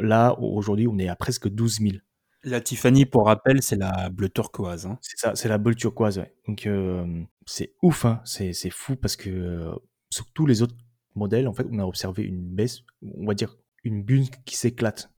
Là, 0.01 0.35
aujourd'hui, 0.39 0.87
on 0.89 0.99
est 0.99 1.09
à 1.09 1.17
presque 1.17 1.49
12 1.49 1.81
000. 1.81 1.97
La 2.45 2.63
Tiffany, 2.63 3.05
pour 3.05 3.27
rappel, 3.27 3.63
c'est 3.63 3.77
la 3.77 4.09
bleue 4.09 4.31
turquoise. 4.31 4.87
Hein. 4.87 4.99
C'est 5.03 5.19
ça, 5.19 5.35
c'est 5.35 5.49
la 5.49 5.59
bleue 5.59 5.75
turquoise, 5.75 6.19
ouais. 6.19 6.33
Donc, 6.47 6.67
c'est 7.45 7.75
ouf, 7.83 8.07
hein. 8.07 8.23
c'est, 8.25 8.71
fou 8.71 8.97
parce 8.97 9.17
que 9.17 9.75
sur 10.09 10.25
tous 10.33 10.47
les 10.47 10.63
autres 10.63 10.77
modèles, 11.15 11.49
en 11.49 11.53
fait, 11.53 11.67
on 11.71 11.79
a 11.81 11.85
observé 11.85 12.23
une 12.23 12.55
baisse, 12.55 12.81
on 13.03 13.27
va 13.27 13.35
dire 13.35 13.57
une 13.85 14.03
bulle 14.03 14.31
qui 14.47 14.57
s'éclate. 14.57 15.11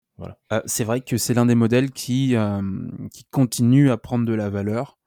Euh, 0.52 0.62
c'est 0.66 0.84
vrai 0.84 1.02
que 1.02 1.18
c'est 1.18 1.34
l'un 1.34 1.46
des 1.46 1.56
modèles 1.56 1.92
qui, 1.92 2.36
euh, 2.36 2.62
qui 3.12 3.26
continue 3.26 3.92
à 3.92 3.98
prendre 3.98 4.26
de 4.26 4.34
la 4.34 4.50
valeur. 4.50 4.98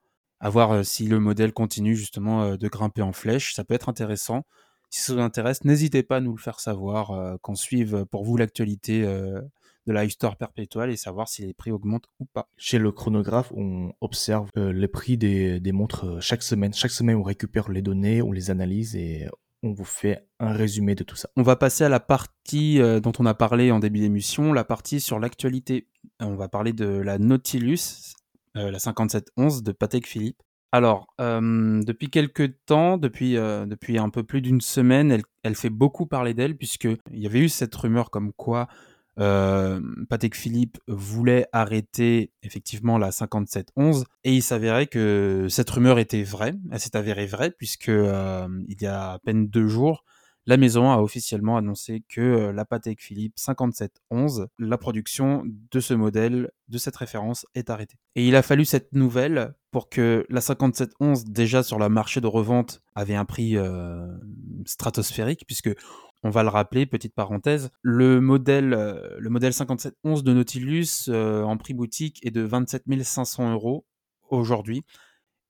À 0.40 0.50
voir 0.50 0.73
euh, 0.73 0.83
si 0.83 1.07
le 1.07 1.21
modèle 1.21 1.52
continue 1.52 1.95
justement 1.95 2.57
de 2.57 2.69
grimper 2.69 3.02
en 3.02 3.12
flèche. 3.12 3.54
Ça 3.54 3.64
peut 3.64 3.75
être 3.75 3.88
intéressant. 3.88 4.45
Si 4.90 5.00
ça 5.00 5.14
vous 5.14 5.21
intéresse, 5.21 5.64
n'hésitez 5.64 6.02
pas 6.02 6.16
à 6.16 6.21
nous 6.21 6.33
le 6.33 6.40
faire 6.40 6.61
savoir, 6.61 7.38
qu'on 7.40 7.54
suive 7.54 8.04
pour 8.11 8.25
vous 8.25 8.37
l'actualité 8.37 9.04
de 9.04 9.92
la 9.92 10.04
histoire 10.04 10.37
perpétuelle 10.37 10.90
et 10.90 10.99
savoir 10.99 11.28
si 11.28 11.47
les 11.47 11.54
prix 11.54 11.71
augmentent 11.71 12.09
ou 12.21 12.26
pas. 12.26 12.47
Chez 12.59 12.78
le 12.78 12.92
chronographe, 12.92 13.50
on 13.57 13.95
observe 14.02 14.50
les 14.54 14.88
prix 14.88 15.16
des, 15.16 15.61
des, 15.61 15.73
montres 15.73 16.21
chaque 16.21 16.42
semaine. 16.42 16.75
Chaque 16.75 16.90
semaine, 16.90 17.16
on 17.16 17.23
récupère 17.23 17.71
les 17.71 17.81
données, 17.81 18.21
on 18.21 18.33
les 18.33 18.50
analyse 18.50 18.95
et 18.95 19.28
on 19.62 19.73
vous 19.73 19.85
fait 19.85 20.26
un 20.40 20.52
résumé 20.52 20.95
de 20.95 21.04
tout 21.04 21.16
ça. 21.16 21.28
On 21.37 21.42
va 21.42 21.57
passer 21.57 21.85
à 21.85 21.88
la 21.88 22.00
partie 22.00 22.81
euh, 22.81 23.00
dont 23.00 23.12
on 23.19 23.26
a 23.26 23.35
parlé 23.35 23.71
en 23.71 23.78
début 23.78 24.00
d'émission, 24.00 24.52
la 24.52 24.64
partie 24.64 25.00
sur 25.00 25.19
l'actualité. 25.19 25.88
Euh, 26.21 26.26
on 26.26 26.35
va 26.35 26.49
parler 26.49 26.73
de 26.73 26.87
la 26.87 27.19
Nautilus, 27.19 28.14
euh, 28.57 28.71
la 28.71 28.78
5711 28.78 29.62
de 29.62 29.73
Patek 29.73 30.07
Philippe. 30.07 30.42
Alors, 30.75 31.07
depuis 31.19 32.09
quelques 32.09 32.64
temps, 32.64 32.97
depuis, 32.97 33.35
depuis 33.35 33.99
un 33.99 34.09
peu 34.09 34.23
plus 34.23 34.40
d'une 34.40 34.62
semaine, 34.62 35.12
elle, 35.12 35.23
elle, 35.42 35.54
fait 35.54 35.69
beaucoup 35.69 36.07
parler 36.07 36.33
d'elle, 36.33 36.57
puisqu'il 36.57 36.97
y 37.11 37.26
avait 37.26 37.40
eu 37.40 37.50
cette 37.50 37.75
rumeur 37.75 38.09
comme 38.09 38.33
quoi 38.33 38.69
Patek 39.16 40.35
Philippe 40.35 40.78
voulait 40.88 41.47
arrêter 41.52 42.33
effectivement 42.42 42.99
la 42.99 43.12
5711 43.12 44.04
et 44.25 44.35
il 44.35 44.42
s'avérait 44.42 44.87
que 44.87 45.47
cette 45.49 45.71
rumeur 45.71 45.99
était 45.99 46.23
vraie, 46.23 46.54
elle 46.71 46.81
s'est 46.81 46.97
avérée 46.97 47.26
vraie 47.26 47.50
puisque 47.50 47.88
il 47.88 48.76
y 48.81 48.87
a 48.87 49.12
à 49.12 49.19
peine 49.19 49.49
deux 49.49 49.66
jours, 49.66 50.04
la 50.45 50.57
maison 50.57 50.90
a 50.90 50.97
officiellement 50.97 51.57
annoncé 51.57 52.02
que 52.09 52.50
la 52.50 52.64
Patek 52.64 53.00
Philippe 53.00 53.35
5711, 53.37 54.49
la 54.59 54.76
production 54.76 55.45
de 55.47 55.78
ce 55.78 55.95
modèle, 55.95 56.50
de 56.66 56.78
cette 56.78 56.97
référence, 56.97 57.47
est 57.54 57.71
arrêtée. 57.71 57.97
Et 58.16 58.26
il 58.26 58.35
a 58.35 58.42
fallu 58.42 58.64
cette 58.64 58.92
nouvelle 58.92 59.54
pour 59.71 59.89
que 59.89 60.26
la 60.28 60.41
5711, 60.41 61.26
déjà 61.26 61.63
sur 61.63 61.78
le 61.78 61.89
marché 61.89 62.21
de 62.21 62.26
revente, 62.26 62.82
avait 62.97 63.15
un 63.15 63.25
prix 63.25 63.56
stratosphérique, 64.67 65.45
puisque 65.47 65.71
on 66.23 66.30
va 66.30 66.43
le 66.43 66.49
rappeler, 66.49 66.87
petite 66.87 67.15
parenthèse, 67.15 67.71
le 67.82 68.21
modèle, 68.21 68.75
euh, 68.75 69.17
le 69.19 69.30
modèle 69.30 69.52
5711 69.52 70.23
de 70.23 70.32
Nautilus 70.32 71.08
euh, 71.08 71.43
en 71.43 71.56
prix 71.56 71.75
boutique 71.75 72.25
est 72.25 72.30
de 72.30 72.43
27 72.43 72.85
500 73.02 73.52
euros 73.52 73.87
aujourd'hui 74.30 74.85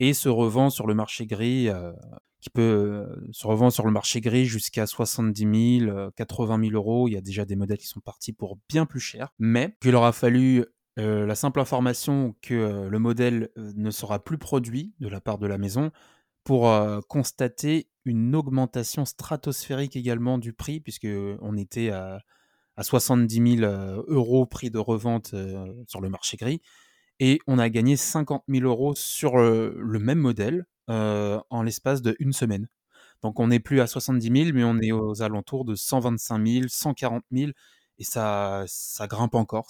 et 0.00 0.14
se 0.14 0.28
revend 0.28 0.70
sur 0.70 0.86
le 0.86 0.94
marché 0.94 1.26
gris, 1.26 1.68
euh, 1.68 1.92
qui 2.40 2.50
peut 2.50 3.06
se 3.30 3.46
revend 3.46 3.70
sur 3.70 3.84
le 3.84 3.92
marché 3.92 4.20
gris 4.20 4.46
jusqu'à 4.46 4.86
70 4.86 5.80
000, 5.86 6.10
80 6.16 6.60
000 6.60 6.72
euros. 6.72 7.06
Il 7.06 7.12
y 7.12 7.16
a 7.16 7.20
déjà 7.20 7.44
des 7.44 7.54
modèles 7.54 7.78
qui 7.78 7.86
sont 7.86 8.00
partis 8.00 8.32
pour 8.32 8.58
bien 8.68 8.84
plus 8.84 8.98
cher, 8.98 9.28
mais 9.38 9.76
qu'il 9.80 9.94
aura 9.94 10.12
fallu 10.12 10.64
la 10.96 11.34
simple 11.36 11.60
information 11.60 12.34
que 12.42 12.88
le 12.88 12.98
modèle 12.98 13.48
ne 13.56 13.90
sera 13.92 14.22
plus 14.22 14.38
produit 14.38 14.92
de 14.98 15.08
la 15.08 15.20
part 15.20 15.38
de 15.38 15.46
la 15.46 15.56
maison 15.56 15.92
pour 16.44 16.70
constater 17.08 17.88
une 18.04 18.34
augmentation 18.34 19.04
stratosphérique 19.04 19.96
également 19.96 20.38
du 20.38 20.52
prix, 20.52 20.80
puisque 20.80 21.08
on 21.40 21.56
était 21.56 21.90
à, 21.90 22.20
70 22.80 23.58
000 23.58 23.72
euros 24.08 24.46
prix 24.46 24.70
de 24.70 24.78
revente 24.78 25.34
sur 25.86 26.00
le 26.00 26.08
marché 26.08 26.36
gris, 26.36 26.60
et 27.20 27.38
on 27.46 27.58
a 27.58 27.68
gagné 27.68 27.96
50 27.96 28.44
000 28.48 28.64
euros 28.64 28.94
sur 28.94 29.36
le, 29.36 29.98
même 30.00 30.18
modèle 30.18 30.66
en 30.88 31.62
l'espace 31.62 32.02
de 32.02 32.16
une 32.18 32.32
semaine. 32.32 32.68
Donc 33.22 33.38
on 33.38 33.48
n'est 33.48 33.60
plus 33.60 33.80
à 33.80 33.86
70 33.86 34.44
000, 34.44 34.50
mais 34.54 34.64
on 34.64 34.78
est 34.80 34.92
aux 34.92 35.22
alentours 35.22 35.64
de 35.64 35.74
125 35.74 36.46
000, 36.46 36.64
140 36.68 37.24
000, 37.30 37.52
et 37.98 38.04
ça, 38.04 38.64
ça 38.66 39.06
grimpe 39.06 39.34
encore. 39.34 39.68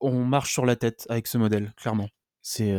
On 0.00 0.24
marche 0.24 0.52
sur 0.52 0.64
la 0.66 0.76
tête 0.76 1.06
avec 1.08 1.26
ce 1.26 1.38
modèle, 1.38 1.72
clairement. 1.76 2.08
C'est, 2.42 2.72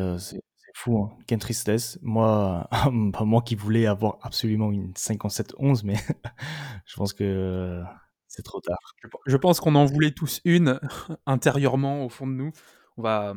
fou, 0.78 0.98
hein. 1.00 1.18
Quelle 1.26 1.40
tristesse. 1.40 1.98
Moi, 2.02 2.70
moi 2.92 3.42
qui 3.42 3.56
voulais 3.56 3.88
avoir 3.88 4.20
absolument 4.22 4.72
une 4.72 4.94
5711, 4.96 5.84
mais 5.84 5.96
je 6.86 6.96
pense 6.96 7.14
que 7.14 7.82
c'est 8.28 8.44
trop 8.44 8.62
tard. 8.62 8.78
Je 9.26 9.38
pense 9.38 9.60
qu'on 9.60 9.76
en 9.76 9.86
voulait 9.86 10.12
tous 10.12 10.42
une 10.46 10.80
intérieurement 11.26 12.06
au 12.06 12.10
fond 12.10 12.28
de 12.28 12.34
nous. 12.34 12.52
On 12.98 13.02
va 13.02 13.34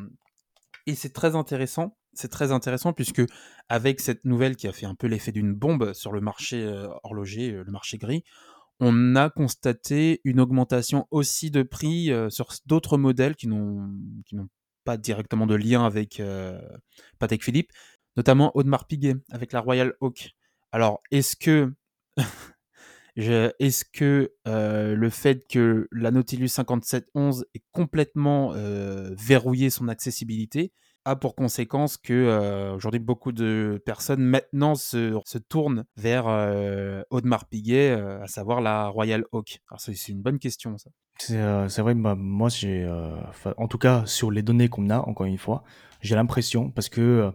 et 0.87 0.95
c'est 0.95 1.13
très 1.13 1.35
intéressant. 1.35 1.97
C'est 2.13 2.31
très 2.31 2.53
intéressant 2.53 2.93
puisque 2.93 3.23
avec 3.69 4.01
cette 4.01 4.25
nouvelle 4.25 4.57
qui 4.57 4.69
a 4.69 4.73
fait 4.73 4.87
un 4.87 4.95
peu 4.95 5.07
l'effet 5.07 5.33
d'une 5.33 5.55
bombe 5.55 5.93
sur 5.95 6.13
le 6.13 6.21
marché 6.21 6.63
euh, 6.65 6.89
horloger, 7.05 7.53
euh, 7.53 7.63
le 7.63 7.73
marché 7.73 7.97
gris, 7.99 8.25
on 8.81 9.15
a 9.15 9.31
constaté 9.31 10.21
une 10.25 10.41
augmentation 10.41 11.07
aussi 11.11 11.51
de 11.51 11.63
prix 11.63 12.11
euh, 12.11 12.29
sur 12.29 12.49
d'autres 12.67 12.99
modèles 12.99 13.37
qui 13.37 13.47
n'ont 13.47 13.89
n'ont 14.33 14.49
directement 14.97 15.47
de 15.47 15.55
lien 15.55 15.85
avec 15.85 16.21
euh, 16.21 16.61
Patek 17.19 17.45
Philippe, 17.45 17.73
notamment 18.17 18.51
Audemars 18.57 18.87
Piguet 18.87 19.17
avec 19.31 19.53
la 19.53 19.61
Royal 19.61 19.95
Oak. 20.01 20.31
Alors, 20.73 21.03
est-ce 21.11 21.37
que, 21.37 21.73
est-ce 23.17 23.85
que 23.85 24.33
euh, 24.47 24.95
le 24.95 25.11
fait 25.11 25.47
que 25.49 25.89
la 25.93 26.11
Nautilus 26.11 26.49
5711 26.49 27.47
ait 27.55 27.63
complètement 27.73 28.53
euh, 28.55 29.15
verrouillé 29.17 29.71
son 29.71 29.89
accessibilité 29.89 30.73
a 31.05 31.17
pour 31.17 31.35
conséquence 31.35 31.97
que 31.97 32.73
aujourd'hui 32.75 33.01
beaucoup 33.01 33.33
de 33.33 33.83
personnes 33.85 34.23
maintenant 34.23 34.75
se, 34.75 35.19
se 35.25 35.39
tournent 35.39 35.85
vers 35.97 36.27
Audemars 37.11 37.47
Piguet, 37.47 37.91
à 37.91 38.27
savoir 38.27 38.61
la 38.61 38.89
Royal 38.89 39.25
Oak. 39.33 39.61
Alors 39.71 39.81
c'est 39.81 40.09
une 40.09 40.23
bonne 40.23 40.39
question 40.39 40.77
ça. 40.79 40.91
C'est 41.19 41.69
c'est 41.69 41.83
vrai, 41.83 41.95
bah, 41.95 42.15
moi 42.15 42.49
j'ai, 42.49 42.89
en 43.57 43.69
tout 43.69 43.79
cas 43.79 44.05
sur 44.07 44.31
les 44.31 44.43
données 44.43 44.69
qu'on 44.69 44.91
a, 44.91 44.99
encore 44.99 45.27
une 45.27 45.39
fois, 45.39 45.65
j'ai 46.01 46.15
l'impression 46.15 46.71
parce 46.71 46.89
que 46.89 47.33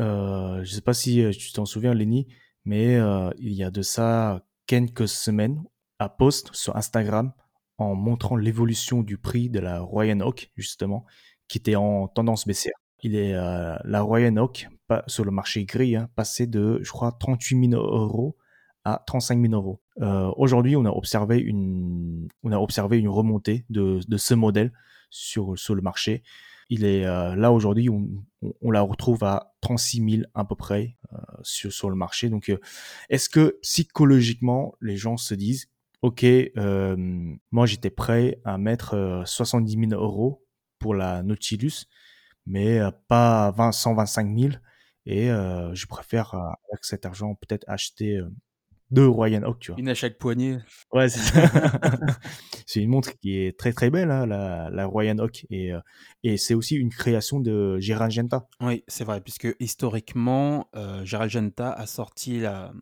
euh, 0.00 0.64
je 0.64 0.70
sais 0.70 0.80
pas 0.80 0.94
si 0.94 1.24
tu 1.38 1.52
t'en 1.52 1.64
souviens, 1.66 1.94
Lenny, 1.94 2.26
mais 2.64 2.98
il 3.38 3.52
y 3.52 3.64
a 3.64 3.70
de 3.70 3.82
ça 3.82 4.44
quelques 4.66 5.08
semaines, 5.08 5.64
à 5.98 6.08
post 6.08 6.54
sur 6.54 6.76
Instagram 6.76 7.32
en 7.78 7.94
montrant 7.94 8.36
l'évolution 8.36 9.02
du 9.02 9.18
prix 9.18 9.50
de 9.50 9.60
la 9.60 9.80
Royal 9.80 10.22
Oak 10.22 10.50
justement, 10.56 11.04
qui 11.48 11.58
était 11.58 11.76
en 11.76 12.08
tendance 12.08 12.46
baissière 12.46 12.74
il 13.02 13.16
est 13.16 13.34
euh, 13.34 13.76
la 13.84 14.02
Royal 14.02 14.38
Oak 14.38 14.68
sur 15.06 15.24
le 15.24 15.30
marché 15.30 15.64
gris 15.64 15.96
hein, 15.96 16.08
passé 16.16 16.46
de 16.46 16.80
je 16.82 16.90
crois 16.90 17.12
38 17.12 17.70
000 17.70 17.82
euros 17.82 18.36
à 18.84 19.02
35 19.06 19.40
000 19.40 19.52
euros. 19.52 19.80
Euh, 20.00 20.30
aujourd'hui, 20.36 20.74
on 20.74 20.84
a 20.84 20.90
observé 20.90 21.38
une 21.38 22.28
on 22.42 22.52
a 22.52 22.58
observé 22.58 22.98
une 22.98 23.08
remontée 23.08 23.64
de, 23.70 24.00
de 24.06 24.16
ce 24.16 24.34
modèle 24.34 24.72
sur 25.10 25.58
sur 25.58 25.74
le 25.74 25.82
marché. 25.82 26.22
Il 26.70 26.84
est 26.84 27.04
euh, 27.04 27.34
là 27.34 27.52
aujourd'hui, 27.52 27.88
on, 27.88 28.08
on, 28.62 28.70
la 28.70 28.80
retrouve 28.80 29.24
à 29.24 29.54
36 29.60 30.10
000 30.10 30.22
à 30.34 30.44
peu 30.44 30.54
près 30.54 30.96
sur 31.42 31.72
sur 31.72 31.90
le 31.90 31.96
marché. 31.96 32.30
Donc, 32.30 32.52
est-ce 33.10 33.28
que 33.28 33.58
psychologiquement, 33.62 34.74
les 34.80 34.96
gens 34.96 35.16
se 35.16 35.34
disent 35.34 35.68
Ok, 36.02 36.24
moi 37.50 37.66
j'étais 37.66 37.90
prêt 37.90 38.40
à 38.44 38.56
mettre 38.56 39.22
70 39.26 39.88
000 39.90 40.02
euros 40.02 40.42
pour 40.78 40.94
la 40.94 41.22
Nautilus, 41.22 41.86
mais 42.46 42.80
euh, 42.80 42.90
pas 43.08 43.52
125 43.72 44.38
000. 44.38 44.52
Et 45.06 45.30
euh, 45.30 45.74
je 45.74 45.86
préfère, 45.86 46.34
euh, 46.34 46.38
avec 46.72 46.84
cet 46.84 47.06
argent, 47.06 47.34
peut-être 47.34 47.64
acheter 47.68 48.20
de 48.90 49.04
Royal 49.04 49.44
Oak, 49.44 49.58
tu 49.60 49.70
vois. 49.70 49.80
Une 49.80 49.88
à 49.88 49.94
chaque 49.94 50.18
poignet. 50.18 50.58
Ouais, 50.92 51.08
c'est 51.08 51.20
c'est 52.66 52.80
une 52.82 52.90
montre 52.90 53.16
qui 53.20 53.38
est 53.38 53.58
très 53.58 53.72
très 53.72 53.90
belle, 53.90 54.10
hein, 54.10 54.26
la, 54.26 54.68
la 54.70 54.86
Royal 54.86 55.20
Oak. 55.20 55.46
Et, 55.50 55.72
euh, 55.72 55.80
et 56.24 56.36
c'est 56.36 56.54
aussi 56.54 56.76
une 56.76 56.90
création 56.90 57.40
de 57.40 57.78
Gérald 57.78 58.12
Genta. 58.12 58.48
Oui, 58.60 58.82
c'est 58.88 59.04
vrai, 59.04 59.20
puisque 59.20 59.48
historiquement, 59.60 60.68
euh, 60.74 61.04
Gérald 61.04 61.30
Genta 61.30 61.72
a 61.72 61.86
sorti, 61.86 62.40
la, 62.40 62.72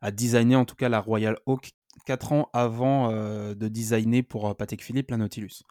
a 0.00 0.10
designé 0.10 0.56
en 0.56 0.64
tout 0.64 0.76
cas 0.76 0.88
la 0.88 1.00
Royal 1.00 1.38
Oak 1.46 1.72
4 2.06 2.32
ans 2.32 2.48
avant 2.54 3.10
euh, 3.10 3.54
de 3.54 3.68
designer 3.68 4.22
pour 4.22 4.56
Patek 4.56 4.82
Philippe 4.82 5.10
la 5.10 5.18
Nautilus. 5.18 5.64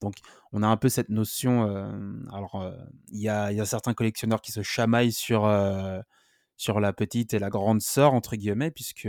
Donc, 0.00 0.16
on 0.52 0.62
a 0.62 0.66
un 0.66 0.76
peu 0.76 0.88
cette 0.88 1.08
notion. 1.08 1.66
euh, 1.68 1.90
alors, 2.32 2.56
euh, 2.56 2.76
il 3.08 3.20
y, 3.20 3.28
a, 3.28 3.64
certains 3.64 3.94
collectionneurs 3.94 4.40
qui 4.42 4.52
se 4.52 4.62
chamaillent 4.62 5.12
sur, 5.12 5.46
euh, 5.46 6.00
sur 6.56 6.80
la 6.80 6.92
petite 6.92 7.34
et 7.34 7.38
la 7.38 7.50
grande 7.50 7.80
sœur, 7.80 8.14
entre 8.14 8.36
guillemets, 8.36 8.70
puisque 8.70 9.08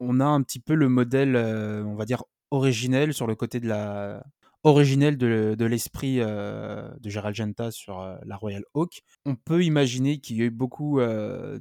on 0.00 0.20
a 0.20 0.24
un 0.24 0.42
petit 0.42 0.60
peu 0.60 0.74
le 0.74 0.88
modèle, 0.88 1.36
on 1.36 1.94
va 1.94 2.04
dire, 2.04 2.24
originel 2.50 3.14
sur 3.14 3.26
le 3.26 3.34
côté 3.34 3.60
de 3.60 3.68
la. 3.68 4.22
de, 4.64 5.54
de 5.56 5.64
l'esprit 5.64 6.18
de 6.18 7.10
Gérald 7.10 7.36
Genta 7.36 7.70
sur 7.70 8.00
la 8.24 8.36
Royal 8.36 8.64
Oak. 8.74 9.02
On 9.24 9.36
peut 9.36 9.64
imaginer 9.64 10.18
qu'il 10.18 10.36
y 10.36 10.42
a 10.42 10.46
eu 10.46 10.50
beaucoup 10.50 11.00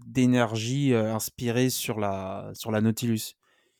d'énergie 0.05 0.93
inspirée 0.95 1.69
sur 1.69 1.99
la, 1.99 2.51
sur 2.53 2.71
la 2.71 2.81
Nautilus. 2.81 3.35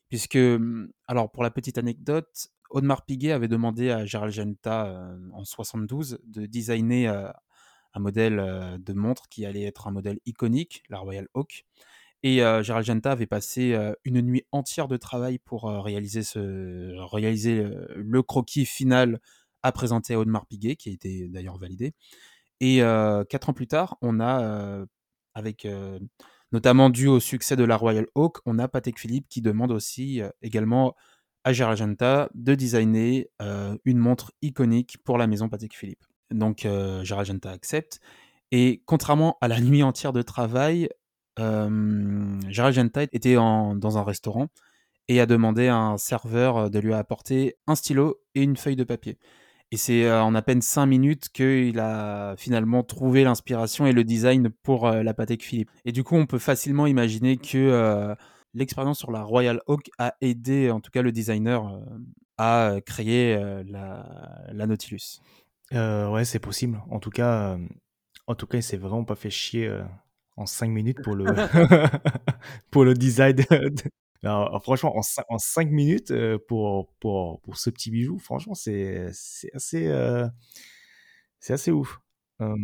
Puisque, 0.10 0.36
hum, 0.36 0.92
alors 1.08 1.32
pour 1.32 1.42
la 1.42 1.50
petite 1.50 1.80
anecdote, 1.80 2.52
Audemars 2.74 3.06
Piguet 3.06 3.32
avait 3.32 3.48
demandé 3.48 3.92
à 3.92 4.04
Gérald 4.04 4.34
Genta 4.34 4.88
euh, 4.88 5.18
en 5.32 5.46
72 5.46 6.20
de 6.26 6.48
designer 6.48 7.08
euh, 7.08 7.30
un 7.94 8.00
modèle 8.00 8.40
euh, 8.40 8.80
de 8.80 8.94
montre 8.94 9.30
qui 9.30 9.46
allait 9.46 9.64
être 9.64 9.88
un 9.88 9.92
modèle 9.92 10.20
iconique, 10.26 10.84
la 10.90 10.98
Royal 10.98 11.28
Oak. 11.36 11.66
Et 12.24 12.38
Gérald 12.38 12.86
Genta 12.86 13.12
avait 13.12 13.26
passé 13.26 13.78
une 14.06 14.22
nuit 14.22 14.46
entière 14.54 14.88
de 14.88 14.96
travail 14.96 15.40
pour 15.40 15.64
réaliser, 15.66 16.24
ce, 16.24 16.96
réaliser 17.14 17.68
le 17.98 18.24
croquis 18.24 18.66
final 18.66 19.20
à 19.62 19.74
présenter 19.74 20.14
à 20.14 20.20
Audemars 20.20 20.46
Piguet, 20.46 20.78
qui 20.78 20.88
a 20.88 20.94
été 20.94 21.28
d'ailleurs 21.28 21.58
validé. 21.58 21.94
Et 22.62 22.78
quatre 23.30 23.50
ans 23.50 23.54
plus 23.54 23.68
tard, 23.68 23.98
on 24.02 24.22
a, 24.22 24.86
avec 25.34 25.68
notamment 26.54 26.90
dû 26.90 27.10
au 27.10 27.20
succès 27.20 27.58
de 27.58 27.66
la 27.66 27.76
Royal 27.76 28.08
Oak, 28.16 28.38
on 28.46 28.58
a 28.58 28.70
Patek 28.70 28.98
Philippe 29.02 29.28
qui 29.28 29.42
demande 29.42 29.74
aussi 29.74 30.22
également 30.42 30.96
à 31.44 31.54
de 32.34 32.56
designer 32.56 33.28
euh, 33.42 33.76
une 33.86 33.98
montre 33.98 34.32
iconique 34.42 34.98
pour 35.04 35.18
la 35.18 35.28
maison 35.28 35.50
Patek 35.50 35.76
Philippe. 35.76 36.06
Donc 36.32 36.66
euh, 36.66 37.04
accepte. 37.52 38.00
Et 38.52 38.82
contrairement 38.86 39.38
à 39.42 39.48
la 39.48 39.60
nuit 39.62 39.84
entière 39.84 40.14
de 40.14 40.22
travail, 40.22 40.90
euh, 41.40 42.40
était 43.12 43.34
dans 43.34 43.98
un 43.98 44.04
restaurant 44.04 44.50
et 45.08 45.20
a 45.20 45.26
demandé 45.26 45.68
à 45.68 45.76
un 45.76 45.98
serveur 45.98 46.58
euh, 46.58 46.70
de 46.70 46.80
lui 46.80 46.94
apporter 46.94 47.56
un 47.68 47.76
stylo 47.76 48.22
et 48.36 48.44
une 48.44 48.56
feuille 48.56 48.76
de 48.76 48.84
papier. 48.84 49.18
Et 49.72 49.78
c'est 49.78 50.06
euh, 50.06 50.22
en 50.22 50.36
à 50.36 50.42
peine 50.44 50.62
5 50.62 50.86
minutes 50.86 51.30
qu'il 51.30 51.80
a 51.80 52.36
finalement 52.38 52.84
trouvé 52.84 53.24
l'inspiration 53.24 53.88
et 53.88 53.94
le 53.94 54.04
design 54.04 54.50
pour 54.62 54.90
la 54.90 55.14
Patek 55.16 55.44
Philippe. 55.44 55.72
Et 55.86 55.92
du 55.92 56.04
coup, 56.04 56.16
on 56.16 56.28
peut 56.28 56.38
facilement 56.38 56.86
imaginer 56.86 57.38
que 57.38 58.16
l'expérience 58.54 59.00
sur 59.00 59.12
la 59.12 59.24
Royal 59.24 59.62
Oak 59.68 59.90
a 59.98 60.16
aidé, 60.22 60.72
en 60.72 60.80
tout 60.80 60.92
cas 60.92 61.02
le 61.02 61.12
designer, 61.12 61.66
euh, 61.68 61.80
à 62.38 62.72
euh, 62.72 62.82
créer 62.82 63.36
euh, 63.36 63.64
la, 63.68 64.44
la 64.52 64.68
Nautilus. 64.68 65.20
Euh, 65.74 66.10
ouais, 66.10 66.26
c'est 66.26 66.40
possible. 66.40 66.82
En 66.90 67.00
tout 67.00 67.10
cas, 67.10 67.58
en 68.28 68.36
tout 68.36 68.48
cas, 68.48 68.58
il 68.58 68.64
s'est 68.64 68.78
vraiment 68.78 69.06
pas 69.06 69.16
fait 69.16 69.30
chier 69.30 69.72
en 70.38 70.46
5 70.46 70.70
minutes 70.70 71.02
pour 71.02 71.16
le 71.16 71.26
pour 72.72 72.84
le 72.86 72.94
design. 72.94 73.36
de- 73.36 73.90
franchement, 74.62 74.96
en 74.98 75.02
5, 75.02 75.26
en 75.30 75.38
cinq 75.38 75.70
minutes 75.70 76.14
pour, 76.48 76.94
pour, 77.00 77.42
pour 77.42 77.58
ce 77.58 77.70
petit 77.70 77.92
bijou, 77.92 78.20
franchement, 78.20 78.54
c'est 78.54 79.10
c'est 79.14 79.54
assez 79.54 79.88
euh, 79.88 80.28
c'est 81.40 81.54
assez 81.54 81.72
ouf. 81.72 82.00
Euh, 82.42 82.56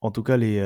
en 0.00 0.10
tout 0.10 0.22
cas, 0.22 0.36
les 0.36 0.58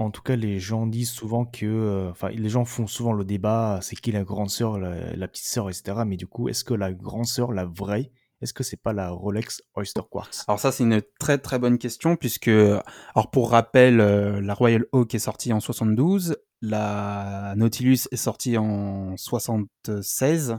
en 0.00 0.10
tout 0.10 0.22
cas, 0.22 0.36
les 0.36 0.58
gens 0.58 0.86
disent 0.86 1.10
souvent 1.10 1.44
que, 1.44 1.66
euh, 1.66 2.12
les 2.32 2.48
gens 2.48 2.64
font 2.64 2.86
souvent 2.86 3.12
le 3.12 3.24
débat, 3.24 3.80
c'est 3.82 3.96
qui 3.96 4.12
la 4.12 4.24
grande 4.24 4.50
sœur, 4.50 4.78
la, 4.78 5.28
petite 5.28 5.44
sœur, 5.44 5.68
etc. 5.68 6.02
Mais 6.06 6.16
du 6.16 6.26
coup, 6.26 6.48
est-ce 6.48 6.64
que 6.64 6.74
la 6.74 6.92
grande 6.92 7.26
sœur, 7.26 7.52
la 7.52 7.66
vraie, 7.66 8.10
est-ce 8.40 8.54
que 8.54 8.62
c'est 8.62 8.80
pas 8.80 8.94
la 8.94 9.10
Rolex 9.10 9.62
Oyster 9.74 10.00
Quartz? 10.10 10.44
Alors 10.48 10.58
ça, 10.58 10.72
c'est 10.72 10.84
une 10.84 11.02
très 11.18 11.36
très 11.36 11.58
bonne 11.58 11.76
question 11.76 12.16
puisque, 12.16 12.48
alors 12.48 13.30
pour 13.30 13.50
rappel, 13.50 14.00
euh, 14.00 14.40
la 14.40 14.54
Royal 14.54 14.86
Oak 14.92 15.14
est 15.14 15.18
sortie 15.18 15.52
en 15.52 15.60
72, 15.60 16.38
la 16.62 17.54
Nautilus 17.56 18.08
est 18.10 18.16
sortie 18.16 18.56
en 18.56 19.16
76, 19.18 20.56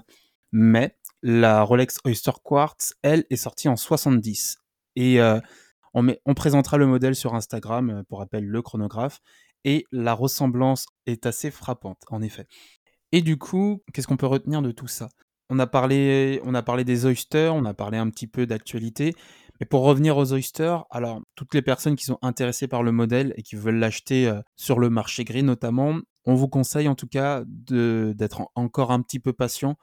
mais 0.52 0.96
la 1.24 1.64
Rolex 1.64 1.98
Oyster 2.06 2.32
Quartz, 2.44 2.94
elle, 3.02 3.26
est 3.32 3.36
sortie 3.36 3.70
en 3.70 3.76
70. 3.76 4.60
Et 4.96 5.20
euh, 5.20 5.40
on, 5.94 6.34
présentera 6.34 6.78
le 6.78 6.88
modèle 6.88 7.16
sur 7.16 7.36
Instagram, 7.36 7.90
euh, 7.90 8.04
pour 8.08 8.20
rappel, 8.20 8.46
le 8.46 8.62
chronographe, 8.62 9.20
et 9.64 9.86
la 9.92 10.14
ressemblance 10.14 10.86
est 11.06 11.26
assez 11.26 11.52
frappante, 11.52 12.02
en 12.10 12.22
effet. 12.22 12.48
Et 13.12 13.22
du 13.22 13.38
coup, 13.38 13.84
qu'est-ce 13.94 14.08
qu'on 14.08 14.18
peut 14.18 14.26
retenir 14.26 14.62
de 14.62 14.72
tout 14.72 14.88
ça? 14.88 15.10
On 15.50 15.60
a, 15.60 15.68
parlé, 15.68 16.42
on 16.46 16.56
a 16.56 16.64
parlé 16.64 16.86
des 16.86 17.06
oysters, 17.06 17.54
on 17.54 17.66
a 17.66 17.74
parlé 17.74 17.98
un 17.98 18.10
petit 18.10 18.28
peu 18.28 18.46
d'actualité, 18.46 19.14
mais 19.60 19.66
pour 19.66 19.84
revenir 19.84 20.16
aux 20.18 20.32
oysters, 20.32 20.86
alors 20.90 21.22
toutes 21.36 21.54
les 21.54 21.62
personnes 21.62 21.98
qui 21.98 22.06
sont 22.06 22.18
intéressées 22.22 22.70
par 22.70 22.84
le 22.84 22.94
modèle 22.94 23.34
et 23.36 23.44
qui 23.44 23.58
veulent 23.58 23.76
l'acheter 23.76 24.28
euh, 24.28 24.42
sur 24.56 24.80
le 24.80 24.90
marché 24.90 25.26
gris 25.26 25.44
notamment, 25.44 26.00
on 26.26 26.36
vous 26.36 26.48
conseille 26.48 26.88
en 26.88 26.96
tout 26.96 27.08
cas 27.08 27.44
d'être 27.46 28.42
en- 28.42 28.52
encore 28.56 28.92
un 28.92 29.02
petit 29.02 29.20
peu 29.20 29.34
patient, 29.34 29.76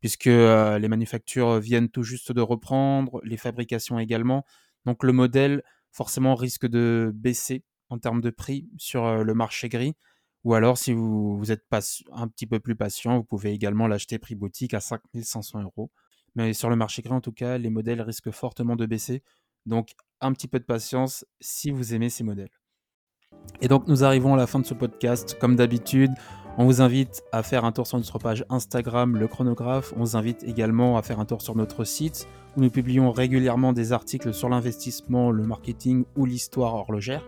puisque 0.00 0.28
euh, 0.28 0.78
les 0.78 0.88
manufactures 0.88 1.58
viennent 1.58 1.88
tout 1.88 2.04
juste 2.04 2.30
de 2.30 2.40
reprendre, 2.40 3.20
les 3.24 3.36
fabrications 3.36 3.98
également. 3.98 4.44
Donc 4.88 5.04
le 5.04 5.12
modèle 5.12 5.62
forcément 5.92 6.34
risque 6.34 6.66
de 6.66 7.12
baisser 7.14 7.62
en 7.90 7.98
termes 7.98 8.22
de 8.22 8.30
prix 8.30 8.70
sur 8.78 9.04
euh, 9.04 9.22
le 9.22 9.34
marché 9.34 9.68
gris. 9.68 9.94
Ou 10.44 10.54
alors, 10.54 10.78
si 10.78 10.94
vous, 10.94 11.38
êtes 11.50 11.66
un 12.10 12.26
petit 12.26 12.46
peu 12.46 12.58
plus 12.58 12.74
patient, 12.74 13.18
vous 13.18 13.24
pouvez 13.24 13.52
également 13.52 13.86
l'acheter 13.86 14.18
prix 14.18 14.34
boutique 14.34 14.72
à 14.72 14.80
5500 14.80 15.62
euros. 15.62 15.90
Mais 16.36 16.54
sur 16.54 16.70
le 16.70 16.76
marché 16.76 17.02
gris, 17.02 17.12
en 17.12 17.20
tout 17.20 17.32
cas, 17.32 17.58
les 17.58 17.68
modèles 17.68 18.00
risquent 18.00 18.30
fortement 18.30 18.76
de 18.76 18.86
baisser. 18.86 19.22
Donc, 19.66 19.90
un 20.22 20.32
petit 20.32 20.48
peu 20.48 20.58
de 20.58 20.64
patience 20.64 21.26
si 21.38 21.70
vous 21.70 21.92
aimez 21.92 22.08
ces 22.08 22.24
modèles. 22.24 22.48
Et 23.60 23.68
donc, 23.68 23.88
nous 23.88 24.04
arrivons 24.04 24.32
à 24.32 24.36
la 24.38 24.46
fin 24.46 24.58
de 24.58 24.64
ce 24.64 24.72
podcast. 24.72 25.36
Comme 25.38 25.54
d'habitude, 25.54 26.12
on 26.58 26.64
vous 26.64 26.82
invite 26.82 27.22
à 27.30 27.44
faire 27.44 27.64
un 27.64 27.70
tour 27.70 27.86
sur 27.86 27.98
notre 27.98 28.18
page 28.18 28.44
Instagram, 28.50 29.16
le 29.16 29.28
chronographe. 29.28 29.94
On 29.96 30.00
vous 30.00 30.16
invite 30.16 30.42
également 30.42 30.98
à 30.98 31.02
faire 31.02 31.20
un 31.20 31.24
tour 31.24 31.40
sur 31.40 31.54
notre 31.54 31.84
site 31.84 32.26
où 32.56 32.60
nous 32.60 32.68
publions 32.68 33.12
régulièrement 33.12 33.72
des 33.72 33.92
articles 33.92 34.34
sur 34.34 34.48
l'investissement, 34.48 35.30
le 35.30 35.44
marketing 35.44 36.04
ou 36.16 36.26
l'histoire 36.26 36.74
horlogère. 36.74 37.24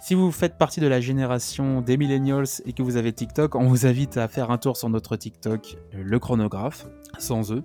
Si 0.00 0.14
vous 0.14 0.30
faites 0.30 0.56
partie 0.56 0.80
de 0.80 0.86
la 0.86 1.02
génération 1.02 1.82
des 1.82 1.98
millennials 1.98 2.46
et 2.64 2.72
que 2.72 2.82
vous 2.82 2.96
avez 2.96 3.12
TikTok, 3.12 3.54
on 3.56 3.68
vous 3.68 3.84
invite 3.84 4.16
à 4.16 4.26
faire 4.26 4.50
un 4.50 4.56
tour 4.56 4.78
sur 4.78 4.88
notre 4.88 5.16
TikTok, 5.16 5.76
le 5.92 6.18
chronographe, 6.18 6.86
sans 7.18 7.52
eux. 7.52 7.62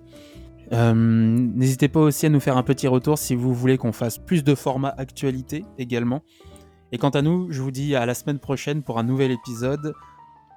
Euh, 0.72 0.92
N'hésitez 0.92 1.88
pas 1.88 2.00
aussi 2.00 2.26
à 2.26 2.28
nous 2.28 2.40
faire 2.40 2.58
un 2.58 2.62
petit 2.62 2.86
retour 2.86 3.16
si 3.16 3.34
vous 3.34 3.54
voulez 3.54 3.78
qu'on 3.78 3.92
fasse 3.92 4.18
plus 4.18 4.44
de 4.44 4.54
format 4.54 4.94
actualité 4.98 5.64
également. 5.78 6.20
Et 6.92 6.98
quant 6.98 7.10
à 7.10 7.22
nous, 7.22 7.50
je 7.50 7.62
vous 7.62 7.70
dis 7.70 7.96
à 7.96 8.04
la 8.04 8.12
semaine 8.12 8.38
prochaine 8.38 8.82
pour 8.82 8.98
un 8.98 9.04
nouvel 9.04 9.30
épisode. 9.30 9.94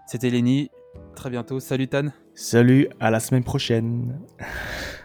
C'était 0.08 0.30
Lenny. 0.30 0.72
Très 1.16 1.30
bientôt. 1.30 1.60
Salut 1.60 1.90
Tan. 1.90 2.14
Salut, 2.34 2.88
à 3.02 3.12
la 3.12 3.20
semaine 3.20 3.44
prochaine. 3.44 4.22